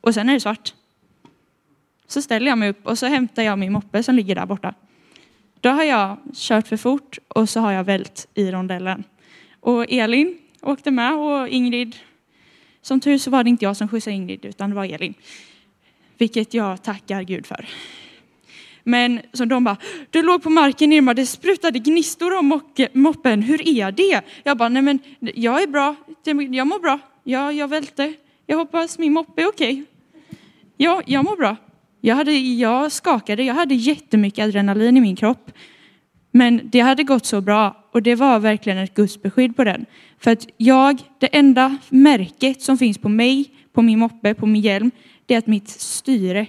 Och 0.00 0.14
sen 0.14 0.28
är 0.28 0.34
det 0.34 0.40
svart. 0.40 0.74
Så 2.06 2.22
ställer 2.22 2.46
jag 2.46 2.58
mig 2.58 2.68
upp 2.68 2.86
och 2.86 2.98
så 2.98 3.06
hämtar 3.06 3.42
jag 3.42 3.58
min 3.58 3.72
moppe 3.72 4.02
som 4.02 4.14
ligger 4.14 4.34
där 4.34 4.46
borta. 4.46 4.74
Då 5.60 5.68
har 5.68 5.84
jag 5.84 6.16
kört 6.34 6.68
för 6.68 6.76
fort 6.76 7.18
och 7.28 7.48
så 7.48 7.60
har 7.60 7.72
jag 7.72 7.84
vält 7.84 8.28
i 8.34 8.50
rondellen. 8.50 9.04
Och 9.60 9.86
Elin 9.88 10.38
åkte 10.66 10.90
med 10.90 11.14
och 11.14 11.48
Ingrid, 11.48 11.96
som 12.82 13.00
tur 13.00 13.18
så 13.18 13.30
var 13.30 13.44
det 13.44 13.50
inte 13.50 13.64
jag 13.64 13.76
som 13.76 13.88
skjutsade 13.88 14.16
Ingrid 14.16 14.44
utan 14.44 14.70
det 14.70 14.76
var 14.76 14.84
Elin. 14.84 15.14
Vilket 16.18 16.54
jag 16.54 16.82
tackar 16.82 17.22
Gud 17.22 17.46
för. 17.46 17.68
Men 18.82 19.20
så 19.32 19.44
de 19.44 19.64
bara, 19.64 19.76
du 20.10 20.22
låg 20.22 20.42
på 20.42 20.50
marken 20.50 20.92
Irma, 20.92 21.14
det 21.14 21.26
sprutade 21.26 21.78
gnistor 21.78 22.38
om 22.38 22.60
moppen, 22.92 23.42
hur 23.42 23.68
är 23.68 23.92
det? 23.92 24.22
Jag 24.42 24.56
bara, 24.56 24.68
nej 24.68 24.82
men 24.82 24.98
jag 25.20 25.62
är 25.62 25.66
bra, 25.66 25.94
jag 26.50 26.66
mår 26.66 26.80
bra, 26.80 26.98
jag, 27.24 27.52
jag 27.52 27.68
välte, 27.68 28.12
jag 28.46 28.56
hoppas 28.56 28.98
min 28.98 29.12
moppe 29.12 29.42
är 29.42 29.48
okej. 29.48 29.84
Ja, 30.76 31.02
jag 31.06 31.24
mår 31.24 31.36
bra. 31.36 31.56
Jag, 32.00 32.16
hade, 32.16 32.32
jag 32.32 32.92
skakade, 32.92 33.42
jag 33.42 33.54
hade 33.54 33.74
jättemycket 33.74 34.44
adrenalin 34.44 34.96
i 34.96 35.00
min 35.00 35.16
kropp. 35.16 35.50
Men 36.36 36.60
det 36.64 36.80
hade 36.80 37.02
gått 37.02 37.26
så 37.26 37.40
bra 37.40 37.84
och 37.92 38.02
det 38.02 38.14
var 38.14 38.38
verkligen 38.38 38.78
ett 38.78 38.94
Guds 38.94 39.22
beskydd 39.22 39.56
på 39.56 39.64
den. 39.64 39.86
För 40.18 40.30
att 40.30 40.46
jag, 40.56 41.02
det 41.18 41.36
enda 41.36 41.76
märket 41.88 42.62
som 42.62 42.78
finns 42.78 42.98
på 42.98 43.08
mig, 43.08 43.50
på 43.72 43.82
min 43.82 43.98
moppe, 43.98 44.34
på 44.34 44.46
min 44.46 44.62
hjälm, 44.62 44.90
det 45.26 45.34
är 45.34 45.38
att 45.38 45.46
mitt 45.46 45.68
styre 45.68 46.46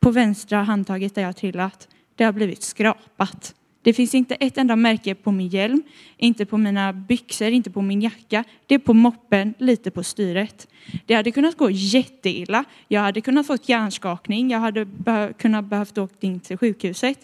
på 0.00 0.10
vänstra 0.10 0.62
handtaget 0.62 1.14
där 1.14 1.22
jag 1.22 1.28
har 1.28 1.32
trillat, 1.32 1.88
det 2.14 2.24
har 2.24 2.32
blivit 2.32 2.62
skrapat. 2.62 3.54
Det 3.82 3.92
finns 3.92 4.14
inte 4.14 4.34
ett 4.34 4.58
enda 4.58 4.76
märke 4.76 5.14
på 5.14 5.32
min 5.32 5.48
hjälm, 5.48 5.82
inte 6.16 6.46
på 6.46 6.58
mina 6.58 6.92
byxor, 6.92 7.48
inte 7.48 7.70
på 7.70 7.82
min 7.82 8.00
jacka. 8.02 8.44
Det 8.66 8.74
är 8.74 8.78
på 8.78 8.94
moppen, 8.94 9.54
lite 9.58 9.90
på 9.90 10.02
styret. 10.02 10.68
Det 11.06 11.14
hade 11.14 11.30
kunnat 11.30 11.56
gå 11.56 11.70
jätteilla. 11.70 12.64
Jag 12.88 13.00
hade 13.00 13.20
kunnat 13.20 13.46
fått 13.46 13.68
hjärnskakning, 13.68 14.50
jag 14.50 14.58
hade 14.58 14.84
be- 14.84 15.32
kunnat 15.38 15.64
behövt 15.64 15.98
åka 15.98 16.14
in 16.20 16.40
till 16.40 16.58
sjukhuset. 16.58 17.18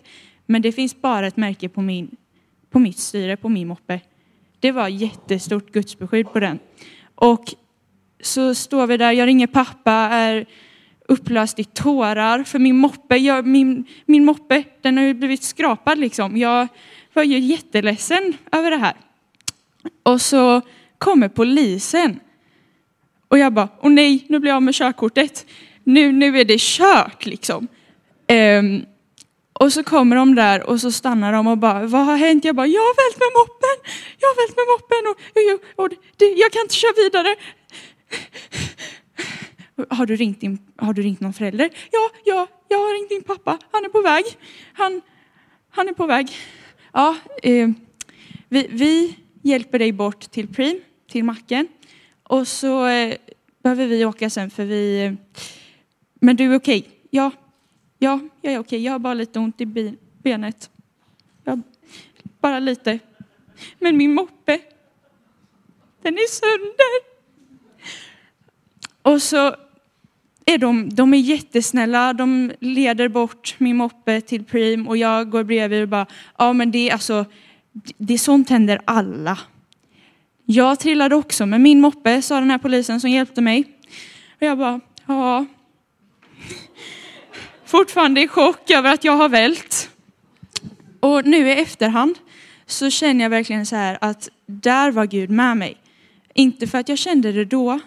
Men 0.51 0.63
det 0.63 0.73
finns 0.73 1.01
bara 1.01 1.27
ett 1.27 1.37
märke 1.37 1.69
på, 1.69 1.83
min, 1.83 2.17
på 2.71 2.79
mitt 2.79 2.99
styre, 2.99 3.37
på 3.37 3.49
min 3.49 3.69
moppe. 3.69 4.01
Det 4.61 4.73
var 4.73 4.89
jättestort 4.89 5.73
gudsbeskydd 5.73 6.33
på 6.33 6.41
den. 6.41 6.59
Och 7.15 7.55
så 8.21 8.55
står 8.55 8.87
vi 8.87 8.97
där, 8.97 9.13
jag 9.13 9.27
ringer 9.27 9.47
pappa, 9.47 9.93
är 9.93 10.47
upplöst 11.09 11.59
i 11.59 11.65
tårar 11.65 12.45
för 12.45 12.59
min 12.59 12.77
moppe, 12.77 13.17
jag, 13.17 13.47
min, 13.47 13.85
min 14.07 14.25
moppe, 14.25 14.65
den 14.81 14.97
har 14.97 15.05
ju 15.05 15.15
blivit 15.15 15.43
skrapad 15.43 15.99
liksom. 15.99 16.37
Jag 16.37 16.69
var 17.13 17.23
ju 17.23 17.39
jätteledsen 17.39 18.33
över 18.53 18.71
det 18.71 18.77
här. 18.77 18.95
Och 20.03 20.21
så 20.21 20.61
kommer 20.99 21.29
polisen. 21.29 22.21
Och 23.29 23.39
jag 23.39 23.53
bara, 23.53 23.69
åh 23.81 23.91
nej, 23.91 24.27
nu 24.29 24.39
blir 24.39 24.51
jag 24.51 24.57
av 24.57 24.63
med 24.63 24.75
körkortet. 24.75 25.47
Nu, 25.85 26.13
nu 26.13 26.41
är 26.41 26.45
det 26.45 26.61
kört 26.61 27.27
liksom. 27.27 27.69
Um, 28.29 28.85
och 29.61 29.73
så 29.73 29.85
kommer 29.85 30.17
de 30.17 30.35
där 30.35 30.63
och 30.63 30.81
så 30.81 30.93
stannar 30.93 31.33
de 31.33 31.47
och 31.47 31.59
bara, 31.59 31.87
vad 31.87 32.05
har 32.07 32.17
hänt? 32.17 32.45
Jag 32.45 32.57
bara, 32.57 32.67
jag 32.67 32.81
har 32.81 32.95
vält 33.05 33.19
med 33.19 33.29
moppen, 33.41 33.77
jag 34.19 34.29
har 34.29 34.37
vält 34.43 34.57
med 34.57 34.67
moppen 34.75 35.03
och, 35.11 35.17
och, 35.77 35.85
och 35.85 35.91
det, 36.17 36.25
jag 36.25 36.53
kan 36.53 36.63
inte 36.63 36.75
köra 36.75 36.93
vidare. 36.97 37.37
Har 39.91 40.07
du 40.07 40.17
ringt, 40.17 40.41
din, 40.41 40.59
har 40.77 40.93
du 40.93 41.03
ringt 41.03 41.21
någon 41.21 41.33
förälder? 41.33 41.71
Ja, 41.91 42.11
ja, 42.25 42.47
jag 42.69 42.79
har 42.79 42.95
ringt 42.95 43.09
din 43.09 43.23
pappa. 43.23 43.59
Han 43.71 43.85
är 43.85 43.89
på 43.89 44.01
väg. 44.01 44.25
Han, 44.73 45.01
han 45.71 45.89
är 45.89 45.93
på 45.93 46.07
väg. 46.07 46.31
Ja, 46.93 47.17
eh, 47.43 47.69
vi, 48.49 48.67
vi 48.71 49.17
hjälper 49.43 49.79
dig 49.79 49.93
bort 49.93 50.31
till 50.31 50.49
Prim, 50.49 50.81
till 51.11 51.25
macken. 51.25 51.69
Och 52.23 52.49
så 52.49 52.87
eh, 52.87 53.15
behöver 53.63 53.87
vi 53.87 54.05
åka 54.05 54.31
sen 54.31 54.51
för 54.51 54.65
vi... 54.65 55.05
Eh, 55.05 55.13
men 56.21 56.37
du 56.37 56.53
är 56.53 56.57
okej? 56.57 56.89
Ja, 57.11 57.31
ja, 58.01 58.21
jag 58.43 58.55
är 58.55 58.59
okej. 58.59 58.85
Jag 58.85 58.93
har 58.93 58.99
bara 58.99 59.15
lite 59.15 59.39
ont 59.39 59.61
i 59.61 59.97
benet. 60.23 60.71
Jag, 61.45 61.63
bara 62.41 62.59
lite. 62.59 62.99
Men 63.79 63.97
min 63.97 64.15
moppe, 64.15 64.59
den 66.03 66.15
är 66.15 66.29
sönder. 66.29 67.11
Och 69.03 69.23
så 69.23 69.55
är 70.45 70.59
de, 70.59 70.89
de 70.89 71.15
är 71.15 71.19
jättesnälla, 71.19 72.13
de 72.13 72.53
leder 72.61 73.09
bort 73.09 73.55
min 73.59 73.77
moppe 73.77 74.21
till 74.21 74.45
Prim 74.45 74.89
och 74.89 74.97
jag 74.97 75.31
går 75.31 75.45
bredvid 75.45 75.83
och 75.83 75.89
bara, 75.89 76.07
ja 76.39 76.53
men 76.53 76.71
det 76.71 76.89
är 76.89 76.93
alltså, 76.93 77.25
det 77.97 78.15
är 78.15 78.19
sånt 78.19 78.51
händer 78.51 78.81
alla. 78.85 79.39
Jag 80.45 80.79
trillade 80.79 81.17
också 81.17 81.47
med 81.47 81.61
min 81.61 81.81
moppe, 81.81 82.23
sa 82.23 82.41
den 82.41 82.51
här 82.51 82.59
polisen 82.59 83.01
som 83.01 83.11
hjälpte 83.11 83.41
mig. 83.41 83.65
Och 84.37 84.43
jag 84.47 84.59
bara, 84.59 84.81
ja. 85.07 85.47
Fortfarande 87.71 88.21
i 88.21 88.29
chock 88.29 88.71
över 88.71 88.95
att 88.95 89.05
jag 89.05 89.13
har 89.13 89.29
vält. 89.29 89.91
Och 91.01 91.27
nu 91.27 91.49
i 91.49 91.61
efterhand 91.61 92.19
så 92.67 92.91
känner 92.91 93.25
jag 93.25 93.31
verkligen 93.31 93.67
så 93.67 93.77
här 93.77 93.99
att 94.01 94.29
där 94.47 94.91
var 94.91 95.07
Gud 95.07 95.31
med 95.31 95.57
mig. 95.57 95.77
Inte 96.35 96.67
för 96.67 96.79
att 96.79 96.89
jag 96.89 96.99
kände 96.99 97.33
det 97.33 97.45
då, 97.45 97.81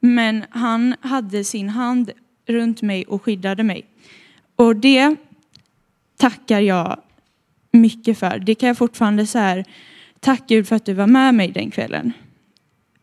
men 0.00 0.44
han 0.50 0.94
hade 1.00 1.44
sin 1.44 1.68
hand 1.68 2.10
runt 2.46 2.82
mig 2.82 3.04
och 3.04 3.22
skyddade 3.22 3.62
mig. 3.62 3.86
Och 4.56 4.76
det 4.76 5.16
tackar 6.16 6.60
jag 6.60 7.00
mycket 7.70 8.18
för. 8.18 8.38
Det 8.38 8.54
kan 8.54 8.66
jag 8.66 8.78
fortfarande 8.78 9.26
så 9.26 9.38
här, 9.38 9.64
tack 10.20 10.48
Gud 10.48 10.68
för 10.68 10.76
att 10.76 10.84
du 10.84 10.92
var 10.92 11.06
med 11.06 11.34
mig 11.34 11.48
den 11.48 11.70
kvällen. 11.70 12.12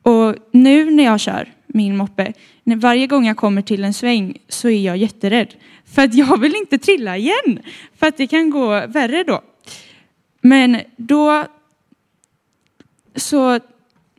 Och 0.01 0.35
nu 0.51 0.91
när 0.91 1.03
jag 1.03 1.19
kör 1.19 1.53
min 1.67 1.97
moppe, 1.97 2.33
när 2.63 2.75
varje 2.75 3.07
gång 3.07 3.25
jag 3.25 3.37
kommer 3.37 3.61
till 3.61 3.83
en 3.83 3.93
sväng 3.93 4.37
så 4.49 4.69
är 4.69 4.85
jag 4.85 4.97
jätterädd. 4.97 5.55
För 5.95 6.01
att 6.01 6.13
jag 6.13 6.39
vill 6.39 6.55
inte 6.55 6.77
trilla 6.77 7.17
igen, 7.17 7.59
för 7.95 8.07
att 8.07 8.17
det 8.17 8.27
kan 8.27 8.49
gå 8.49 8.87
värre 8.87 9.23
då. 9.23 9.41
Men 10.41 10.81
då 10.97 11.45
så 13.15 13.59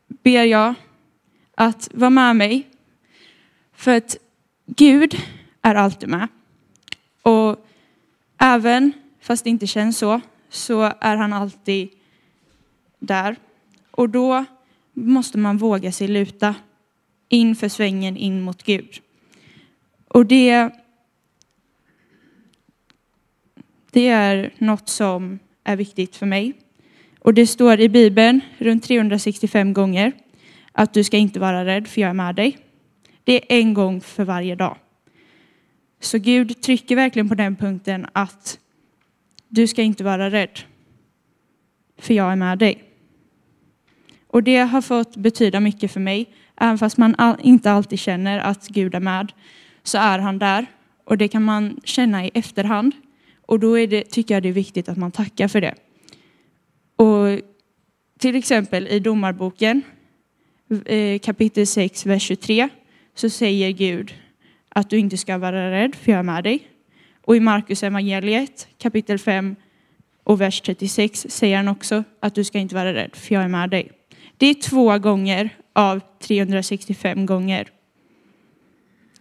ber 0.06 0.44
jag 0.44 0.74
att 1.54 1.88
vara 1.92 2.10
med 2.10 2.36
mig. 2.36 2.66
För 3.72 3.96
att 3.96 4.16
Gud 4.66 5.16
är 5.62 5.74
alltid 5.74 6.08
med. 6.08 6.28
Och 7.22 7.66
även 8.38 8.92
fast 9.20 9.44
det 9.44 9.50
inte 9.50 9.66
känns 9.66 9.98
så, 9.98 10.20
så 10.48 10.92
är 11.00 11.16
han 11.16 11.32
alltid 11.32 11.88
där. 12.98 13.36
Och 13.90 14.08
då 14.08 14.44
måste 14.92 15.38
man 15.38 15.58
våga 15.58 15.92
sig 15.92 16.08
luta 16.08 16.54
inför 17.28 17.68
svängen 17.68 18.16
in 18.16 18.40
mot 18.40 18.62
Gud. 18.62 19.00
Och 20.08 20.26
det, 20.26 20.70
det 23.96 24.08
är 24.08 24.50
något 24.58 24.88
som 24.88 25.38
är 25.64 25.76
viktigt 25.76 26.16
för 26.16 26.26
mig. 26.26 26.52
Och 27.20 27.34
det 27.34 27.46
står 27.46 27.80
i 27.80 27.88
Bibeln 27.88 28.40
runt 28.58 28.84
365 28.84 29.72
gånger 29.72 30.12
att 30.72 30.94
du 30.94 31.04
ska 31.04 31.16
inte 31.16 31.40
vara 31.40 31.64
rädd 31.64 31.88
för 31.88 32.00
jag 32.00 32.10
är 32.10 32.14
med 32.14 32.34
dig. 32.34 32.58
Det 33.24 33.32
är 33.32 33.60
en 33.60 33.74
gång 33.74 34.00
för 34.00 34.24
varje 34.24 34.54
dag. 34.54 34.76
Så 36.00 36.18
Gud 36.18 36.62
trycker 36.62 36.96
verkligen 36.96 37.28
på 37.28 37.34
den 37.34 37.56
punkten 37.56 38.06
att 38.12 38.58
du 39.48 39.66
ska 39.66 39.82
inte 39.82 40.04
vara 40.04 40.30
rädd. 40.30 40.58
För 41.98 42.14
jag 42.14 42.32
är 42.32 42.36
med 42.36 42.58
dig. 42.58 42.82
Och 44.26 44.42
det 44.42 44.58
har 44.58 44.82
fått 44.82 45.16
betyda 45.16 45.60
mycket 45.60 45.92
för 45.92 46.00
mig. 46.00 46.26
Även 46.60 46.78
fast 46.78 46.96
man 46.96 47.36
inte 47.42 47.70
alltid 47.70 47.98
känner 47.98 48.38
att 48.38 48.68
Gud 48.68 48.94
är 48.94 49.00
med 49.00 49.32
så 49.82 49.98
är 49.98 50.18
han 50.18 50.38
där. 50.38 50.66
Och 51.04 51.18
det 51.18 51.28
kan 51.28 51.42
man 51.42 51.80
känna 51.84 52.26
i 52.26 52.30
efterhand. 52.34 52.92
Och 53.46 53.60
då 53.60 53.78
är 53.78 53.86
det, 53.86 54.04
tycker 54.10 54.34
jag 54.34 54.42
det 54.42 54.48
är 54.48 54.52
viktigt 54.52 54.88
att 54.88 54.96
man 54.96 55.12
tackar 55.12 55.48
för 55.48 55.60
det. 55.60 55.74
Och 56.96 57.40
till 58.18 58.36
exempel 58.36 58.86
i 58.86 59.00
Domarboken 59.00 59.82
eh, 60.84 61.18
kapitel 61.18 61.66
6, 61.66 62.06
vers 62.06 62.22
23 62.22 62.68
så 63.14 63.30
säger 63.30 63.70
Gud 63.70 64.14
att 64.68 64.90
du 64.90 64.98
inte 64.98 65.16
ska 65.16 65.38
vara 65.38 65.70
rädd 65.70 65.94
för 65.94 66.12
jag 66.12 66.18
är 66.18 66.22
med 66.22 66.44
dig. 66.44 66.68
Och 67.22 67.36
i 67.36 67.40
Markus 67.40 67.82
evangeliet 67.82 68.68
kapitel 68.78 69.18
5 69.18 69.56
och 70.24 70.40
vers 70.40 70.60
36 70.60 71.26
säger 71.28 71.56
han 71.56 71.68
också 71.68 72.04
att 72.20 72.34
du 72.34 72.44
ska 72.44 72.58
inte 72.58 72.74
vara 72.74 72.94
rädd 72.94 73.16
för 73.16 73.34
jag 73.34 73.44
är 73.44 73.48
med 73.48 73.70
dig. 73.70 73.90
Det 74.36 74.46
är 74.46 74.54
två 74.54 74.98
gånger 74.98 75.50
av 75.72 76.00
365 76.20 77.26
gånger. 77.26 77.68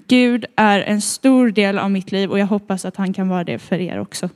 Gud 0.07 0.45
är 0.55 0.79
en 0.79 1.01
stor 1.01 1.51
del 1.51 1.79
av 1.79 1.91
mitt 1.91 2.11
liv 2.11 2.31
och 2.31 2.39
jag 2.39 2.47
hoppas 2.47 2.85
att 2.85 2.95
han 2.95 3.13
kan 3.13 3.27
vara 3.27 3.43
det 3.43 3.59
för 3.59 3.79
er 3.79 3.99
också. 3.99 4.29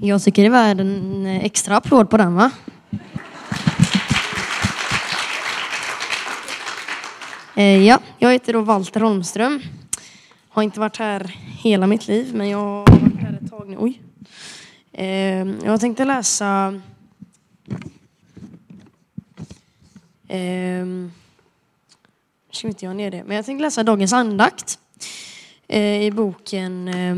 Jag 0.00 0.22
tycker 0.22 0.42
det 0.42 0.48
var 0.48 0.64
en 0.64 1.26
extra 1.26 1.76
applåd 1.76 2.10
på 2.10 2.16
den 2.16 2.34
va? 2.34 2.50
Eh, 7.56 7.86
ja, 7.86 7.98
jag 8.18 8.32
heter 8.32 8.52
då 8.52 8.60
Walter 8.60 9.00
Holmström. 9.00 9.60
Har 10.48 10.62
inte 10.62 10.80
varit 10.80 10.96
här 10.96 11.34
hela 11.62 11.86
mitt 11.86 12.08
liv, 12.08 12.34
men 12.34 12.48
jag 12.48 12.58
har 12.58 13.00
varit 13.00 13.20
här 13.20 13.38
ett 13.42 13.50
tag 13.50 13.68
nu. 13.68 13.76
Oj. 13.78 14.02
Eh, 14.98 15.46
Jag 15.64 15.80
tänkte 15.80 16.04
läsa... 16.04 16.80
Ehm, 20.28 21.12
ska 22.52 22.68
inte 22.68 22.84
jag 22.84 22.96
ner 22.96 23.10
det, 23.10 23.24
men 23.24 23.36
jag 23.36 23.46
tänkte 23.46 23.62
läsa 23.62 23.82
dagens 23.82 24.12
andakt 24.12 24.78
eh, 25.68 26.02
i 26.02 26.10
boken 26.10 26.88
eh, 26.88 27.16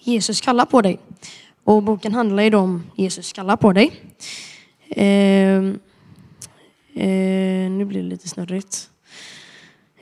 Jesus 0.00 0.40
kallar 0.40 0.66
på 0.66 0.82
dig. 0.82 0.98
Och 1.64 1.82
boken 1.82 2.14
handlar 2.14 2.42
ju 2.42 2.54
om 2.54 2.82
Jesus 2.96 3.32
kallar 3.32 3.56
på 3.56 3.72
dig. 3.72 3.92
Ehm, 4.88 5.78
eh, 6.94 7.70
nu 7.70 7.84
blir 7.84 8.02
det 8.02 8.08
lite 8.08 8.28
snurrigt. 8.28 8.90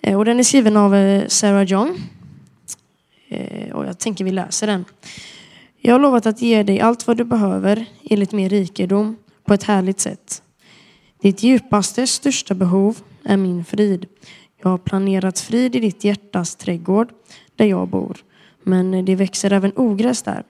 Eh, 0.03 0.18
och 0.18 0.24
den 0.24 0.39
är 0.39 0.45
skriven 0.45 0.76
av 0.76 0.95
eh, 0.95 1.28
Sarah 1.28 1.62
John. 1.62 1.99
Eh, 3.28 3.72
och 3.72 3.87
jag 3.87 3.99
tänker 3.99 4.24
vi 4.24 4.30
läser 4.30 4.66
den. 4.66 4.85
Jag 5.87 5.95
har 5.95 6.01
lovat 6.01 6.26
att 6.26 6.43
ge 6.43 6.62
dig 6.62 6.80
allt 6.80 7.07
vad 7.07 7.16
du 7.16 7.24
behöver 7.24 7.87
enligt 8.05 8.32
min 8.32 8.49
rikedom 8.49 9.16
på 9.45 9.55
ett 9.55 9.62
härligt 9.62 10.01
sätt. 10.01 10.43
Ditt 11.22 11.43
djupaste, 11.43 12.07
största 12.07 12.55
behov 12.55 12.99
är 13.24 13.37
min 13.37 13.64
frid. 13.64 14.07
Jag 14.62 14.68
har 14.70 14.78
planerat 14.78 15.41
frid 15.41 15.76
i 15.76 15.80
ditt 15.80 16.05
hjärtas 16.05 16.57
trädgård 16.57 17.09
där 17.57 17.64
jag 17.64 17.89
bor. 17.89 18.16
Men 18.62 19.05
det 19.05 19.14
växer 19.14 19.53
även 19.53 19.72
ogräs 19.76 20.22
där. 20.22 20.45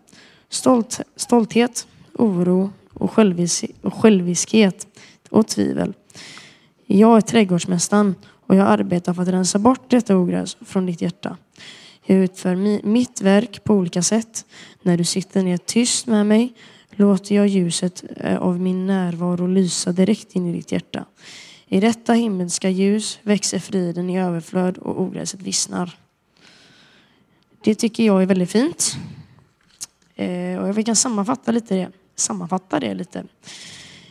Stolt, 0.49 1.01
stolthet, 1.17 1.87
oro 2.13 2.71
och, 2.93 3.11
självis, 3.11 3.65
och 3.83 3.95
själviskhet 3.95 4.87
och 5.31 5.47
tvivel. 5.47 5.95
Jag 6.87 7.17
är 7.17 7.21
trädgårdsmästaren 7.21 8.15
och 8.47 8.55
jag 8.57 8.69
arbetar 8.69 9.15
för 9.15 9.23
att 9.23 9.29
rensa 9.29 9.59
bort 9.59 9.91
detta 9.91 10.17
ogräs 10.17 10.57
från 10.61 10.87
ditt 10.87 11.03
hjärta. 11.03 11.37
Jag 12.07 12.19
utför 12.19 12.55
mi, 12.55 12.81
mitt 12.85 13.21
verk 13.21 13.65
på 13.65 13.75
olika 13.75 14.03
sätt. 14.03 14.45
När 14.83 14.97
du 14.97 15.05
sitter 15.05 15.43
ner 15.43 15.57
tyst 15.57 16.07
med 16.07 16.27
mig 16.27 16.53
låter 16.91 17.35
jag 17.35 17.47
ljuset 17.47 18.05
eh, 18.17 18.39
av 18.39 18.61
min 18.61 18.87
närvaro 18.87 19.47
lysa 19.47 19.93
direkt 19.93 20.37
in 20.37 20.47
i 20.47 20.53
ditt 20.53 20.73
hjärta. 20.73 21.05
I 21.67 21.81
detta 21.81 22.13
himmelska 22.13 22.71
ljus 22.71 23.19
växer 23.23 23.59
friden 23.59 24.11
i 24.11 24.21
överflöd 24.21 24.79
och 24.79 25.01
ogräset 25.01 25.43
vissnar. 25.43 25.99
Det 27.65 27.75
tycker 27.75 28.05
jag 28.05 28.23
är 28.23 28.27
väldigt 28.27 28.51
fint. 28.51 28.97
Eh, 30.15 30.59
och 30.59 30.79
vi 30.79 30.85
kan 30.85 30.97
sammanfatta 30.97 31.53
lite 31.53 31.75
det. 31.75 31.91
Sammanfatta 32.17 32.81
det 32.81 32.95
lite. 32.95 33.25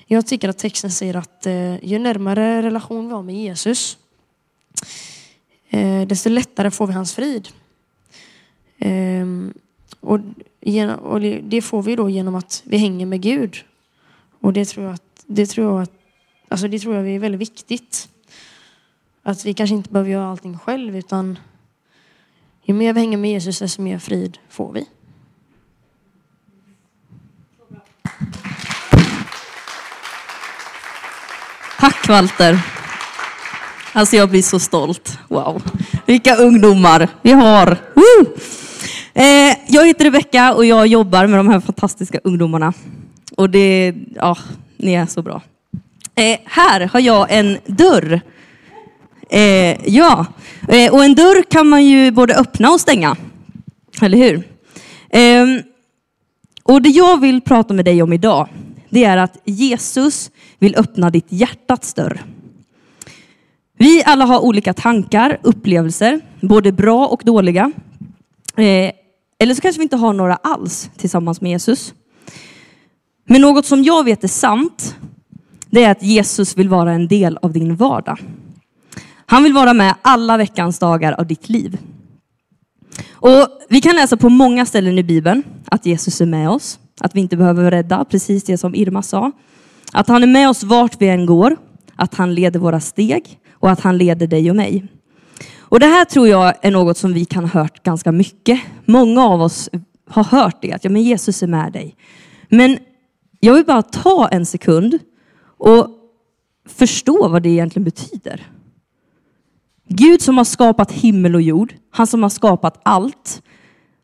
Jag 0.05 0.27
tycker 0.27 0.49
att 0.49 0.57
texten 0.57 0.91
säger 0.91 1.15
att 1.15 1.45
eh, 1.45 1.85
ju 1.85 1.99
närmare 1.99 2.61
relation 2.61 3.07
vi 3.07 3.13
har 3.13 3.23
med 3.23 3.35
Jesus 3.35 3.97
eh, 5.69 6.01
desto 6.01 6.29
lättare 6.29 6.71
får 6.71 6.87
vi 6.87 6.93
hans 6.93 7.13
frid. 7.13 7.47
Ehm, 8.85 9.53
och, 9.99 10.19
genom, 10.61 10.99
och 10.99 11.21
det, 11.21 11.41
det 11.43 11.61
får 11.61 11.83
vi 11.83 11.95
då 11.95 12.09
genom 12.09 12.35
att 12.35 12.63
vi 12.65 12.77
hänger 12.77 13.05
med 13.05 13.21
Gud. 13.21 13.63
Och 14.39 14.53
det 14.53 14.65
tror 14.65 14.85
jag 14.85 14.93
att, 14.93 15.23
det 15.25 15.45
tror 15.45 15.67
jag 15.67 15.81
att, 15.81 15.91
alltså 16.47 16.67
det 16.67 16.79
tror 16.79 16.95
jag 16.95 17.09
är 17.09 17.19
väldigt 17.19 17.41
viktigt. 17.41 18.09
Att 19.23 19.45
vi 19.45 19.53
kanske 19.53 19.75
inte 19.75 19.89
behöver 19.89 20.11
göra 20.11 20.27
allting 20.27 20.57
själv 20.57 20.97
utan 20.97 21.39
ju 22.63 22.73
mer 22.73 22.93
vi 22.93 22.99
hänger 22.99 23.17
med 23.17 23.31
Jesus 23.31 23.59
desto 23.59 23.81
mer 23.81 23.99
frid 23.99 24.37
får 24.49 24.73
vi. 24.73 24.85
Tack 31.79 32.09
Walter. 32.09 32.59
Alltså 33.93 34.15
jag 34.15 34.29
blir 34.29 34.41
så 34.41 34.59
stolt. 34.59 35.19
Wow. 35.27 35.63
Vilka 36.05 36.35
ungdomar 36.35 37.09
vi 37.21 37.31
har. 37.31 37.77
Woo! 37.93 38.37
Eh, 39.15 39.57
jag 39.67 39.87
heter 39.87 40.05
Rebecka 40.05 40.53
och 40.53 40.65
jag 40.65 40.87
jobbar 40.87 41.27
med 41.27 41.39
de 41.39 41.49
här 41.49 41.59
fantastiska 41.59 42.19
ungdomarna. 42.23 42.73
Och 43.37 43.49
det, 43.49 43.93
ja, 44.15 44.37
ni 44.77 44.93
är 44.93 45.05
så 45.05 45.21
bra. 45.21 45.41
Eh, 46.15 46.39
här 46.45 46.89
har 46.93 46.99
jag 46.99 47.27
en 47.29 47.57
dörr. 47.65 48.21
Eh, 49.29 49.89
ja, 49.89 50.25
eh, 50.69 50.93
och 50.93 51.03
en 51.03 51.15
dörr 51.15 51.43
kan 51.43 51.67
man 51.67 51.85
ju 51.85 52.11
både 52.11 52.35
öppna 52.35 52.69
och 52.71 52.81
stänga. 52.81 53.15
Eller 54.01 54.17
hur? 54.17 54.43
Ehm, 55.09 55.61
och 56.63 56.81
det 56.81 56.89
jag 56.89 57.21
vill 57.21 57.41
prata 57.41 57.73
med 57.73 57.85
dig 57.85 58.03
om 58.03 58.13
idag, 58.13 58.47
det 58.89 59.03
är 59.03 59.17
att 59.17 59.37
Jesus 59.45 60.31
vill 60.59 60.75
öppna 60.75 61.09
ditt 61.09 61.27
hjärtats 61.29 61.93
dörr. 61.93 62.21
Vi 63.77 64.03
alla 64.05 64.25
har 64.25 64.39
olika 64.39 64.73
tankar, 64.73 65.37
upplevelser, 65.41 66.21
både 66.41 66.71
bra 66.71 67.07
och 67.07 67.21
dåliga. 67.25 67.71
Eh, 68.57 68.91
eller 69.43 69.55
så 69.55 69.61
kanske 69.61 69.79
vi 69.79 69.83
inte 69.83 69.95
har 69.95 70.13
några 70.13 70.35
alls 70.35 70.89
tillsammans 70.97 71.41
med 71.41 71.51
Jesus. 71.51 71.93
Men 73.25 73.41
något 73.41 73.65
som 73.65 73.83
jag 73.83 74.03
vet 74.03 74.23
är 74.23 74.27
sant, 74.27 74.95
det 75.69 75.83
är 75.83 75.91
att 75.91 76.03
Jesus 76.03 76.57
vill 76.57 76.69
vara 76.69 76.91
en 76.91 77.07
del 77.07 77.37
av 77.41 77.53
din 77.53 77.75
vardag. 77.75 78.19
Han 79.25 79.43
vill 79.43 79.53
vara 79.53 79.73
med 79.73 79.95
alla 80.01 80.37
veckans 80.37 80.79
dagar 80.79 81.13
av 81.13 81.27
ditt 81.27 81.49
liv. 81.49 81.77
Och 83.11 83.47
vi 83.69 83.81
kan 83.81 83.95
läsa 83.95 84.17
på 84.17 84.29
många 84.29 84.65
ställen 84.65 84.97
i 84.97 85.03
Bibeln 85.03 85.43
att 85.65 85.85
Jesus 85.85 86.21
är 86.21 86.25
med 86.25 86.49
oss, 86.49 86.79
att 86.99 87.15
vi 87.15 87.19
inte 87.19 87.37
behöver 87.37 87.63
vara 87.63 87.75
rädda, 87.75 88.05
precis 88.05 88.43
det 88.43 88.57
som 88.57 88.75
Irma 88.75 89.01
sa. 89.01 89.31
Att 89.91 90.07
han 90.07 90.23
är 90.23 90.27
med 90.27 90.49
oss 90.49 90.63
vart 90.63 91.01
vi 91.01 91.09
än 91.09 91.25
går, 91.25 91.57
att 91.95 92.15
han 92.15 92.35
leder 92.35 92.59
våra 92.59 92.79
steg 92.79 93.39
och 93.51 93.71
att 93.71 93.79
han 93.79 93.97
leder 93.97 94.27
dig 94.27 94.49
och 94.49 94.55
mig. 94.55 94.87
Och 95.73 95.79
det 95.79 95.85
här 95.85 96.05
tror 96.05 96.27
jag 96.27 96.53
är 96.61 96.71
något 96.71 96.97
som 96.97 97.13
vi 97.13 97.25
kan 97.25 97.45
ha 97.45 97.61
hört 97.61 97.83
ganska 97.83 98.11
mycket. 98.11 98.61
Många 98.85 99.25
av 99.25 99.41
oss 99.41 99.69
har 100.09 100.23
hört 100.23 100.61
det, 100.61 100.73
att 100.73 100.83
ja, 100.83 100.89
men 100.89 101.01
Jesus 101.01 101.43
är 101.43 101.47
med 101.47 101.73
dig. 101.73 101.95
Men 102.49 102.77
jag 103.39 103.53
vill 103.53 103.65
bara 103.65 103.81
ta 103.81 104.27
en 104.27 104.45
sekund 104.45 104.99
och 105.57 105.87
förstå 106.67 107.27
vad 107.27 107.43
det 107.43 107.49
egentligen 107.49 107.83
betyder. 107.83 108.47
Gud 109.87 110.21
som 110.21 110.37
har 110.37 110.43
skapat 110.43 110.91
himmel 110.91 111.35
och 111.35 111.41
jord, 111.41 111.73
han 111.91 112.07
som 112.07 112.23
har 112.23 112.29
skapat 112.29 112.79
allt, 112.83 113.41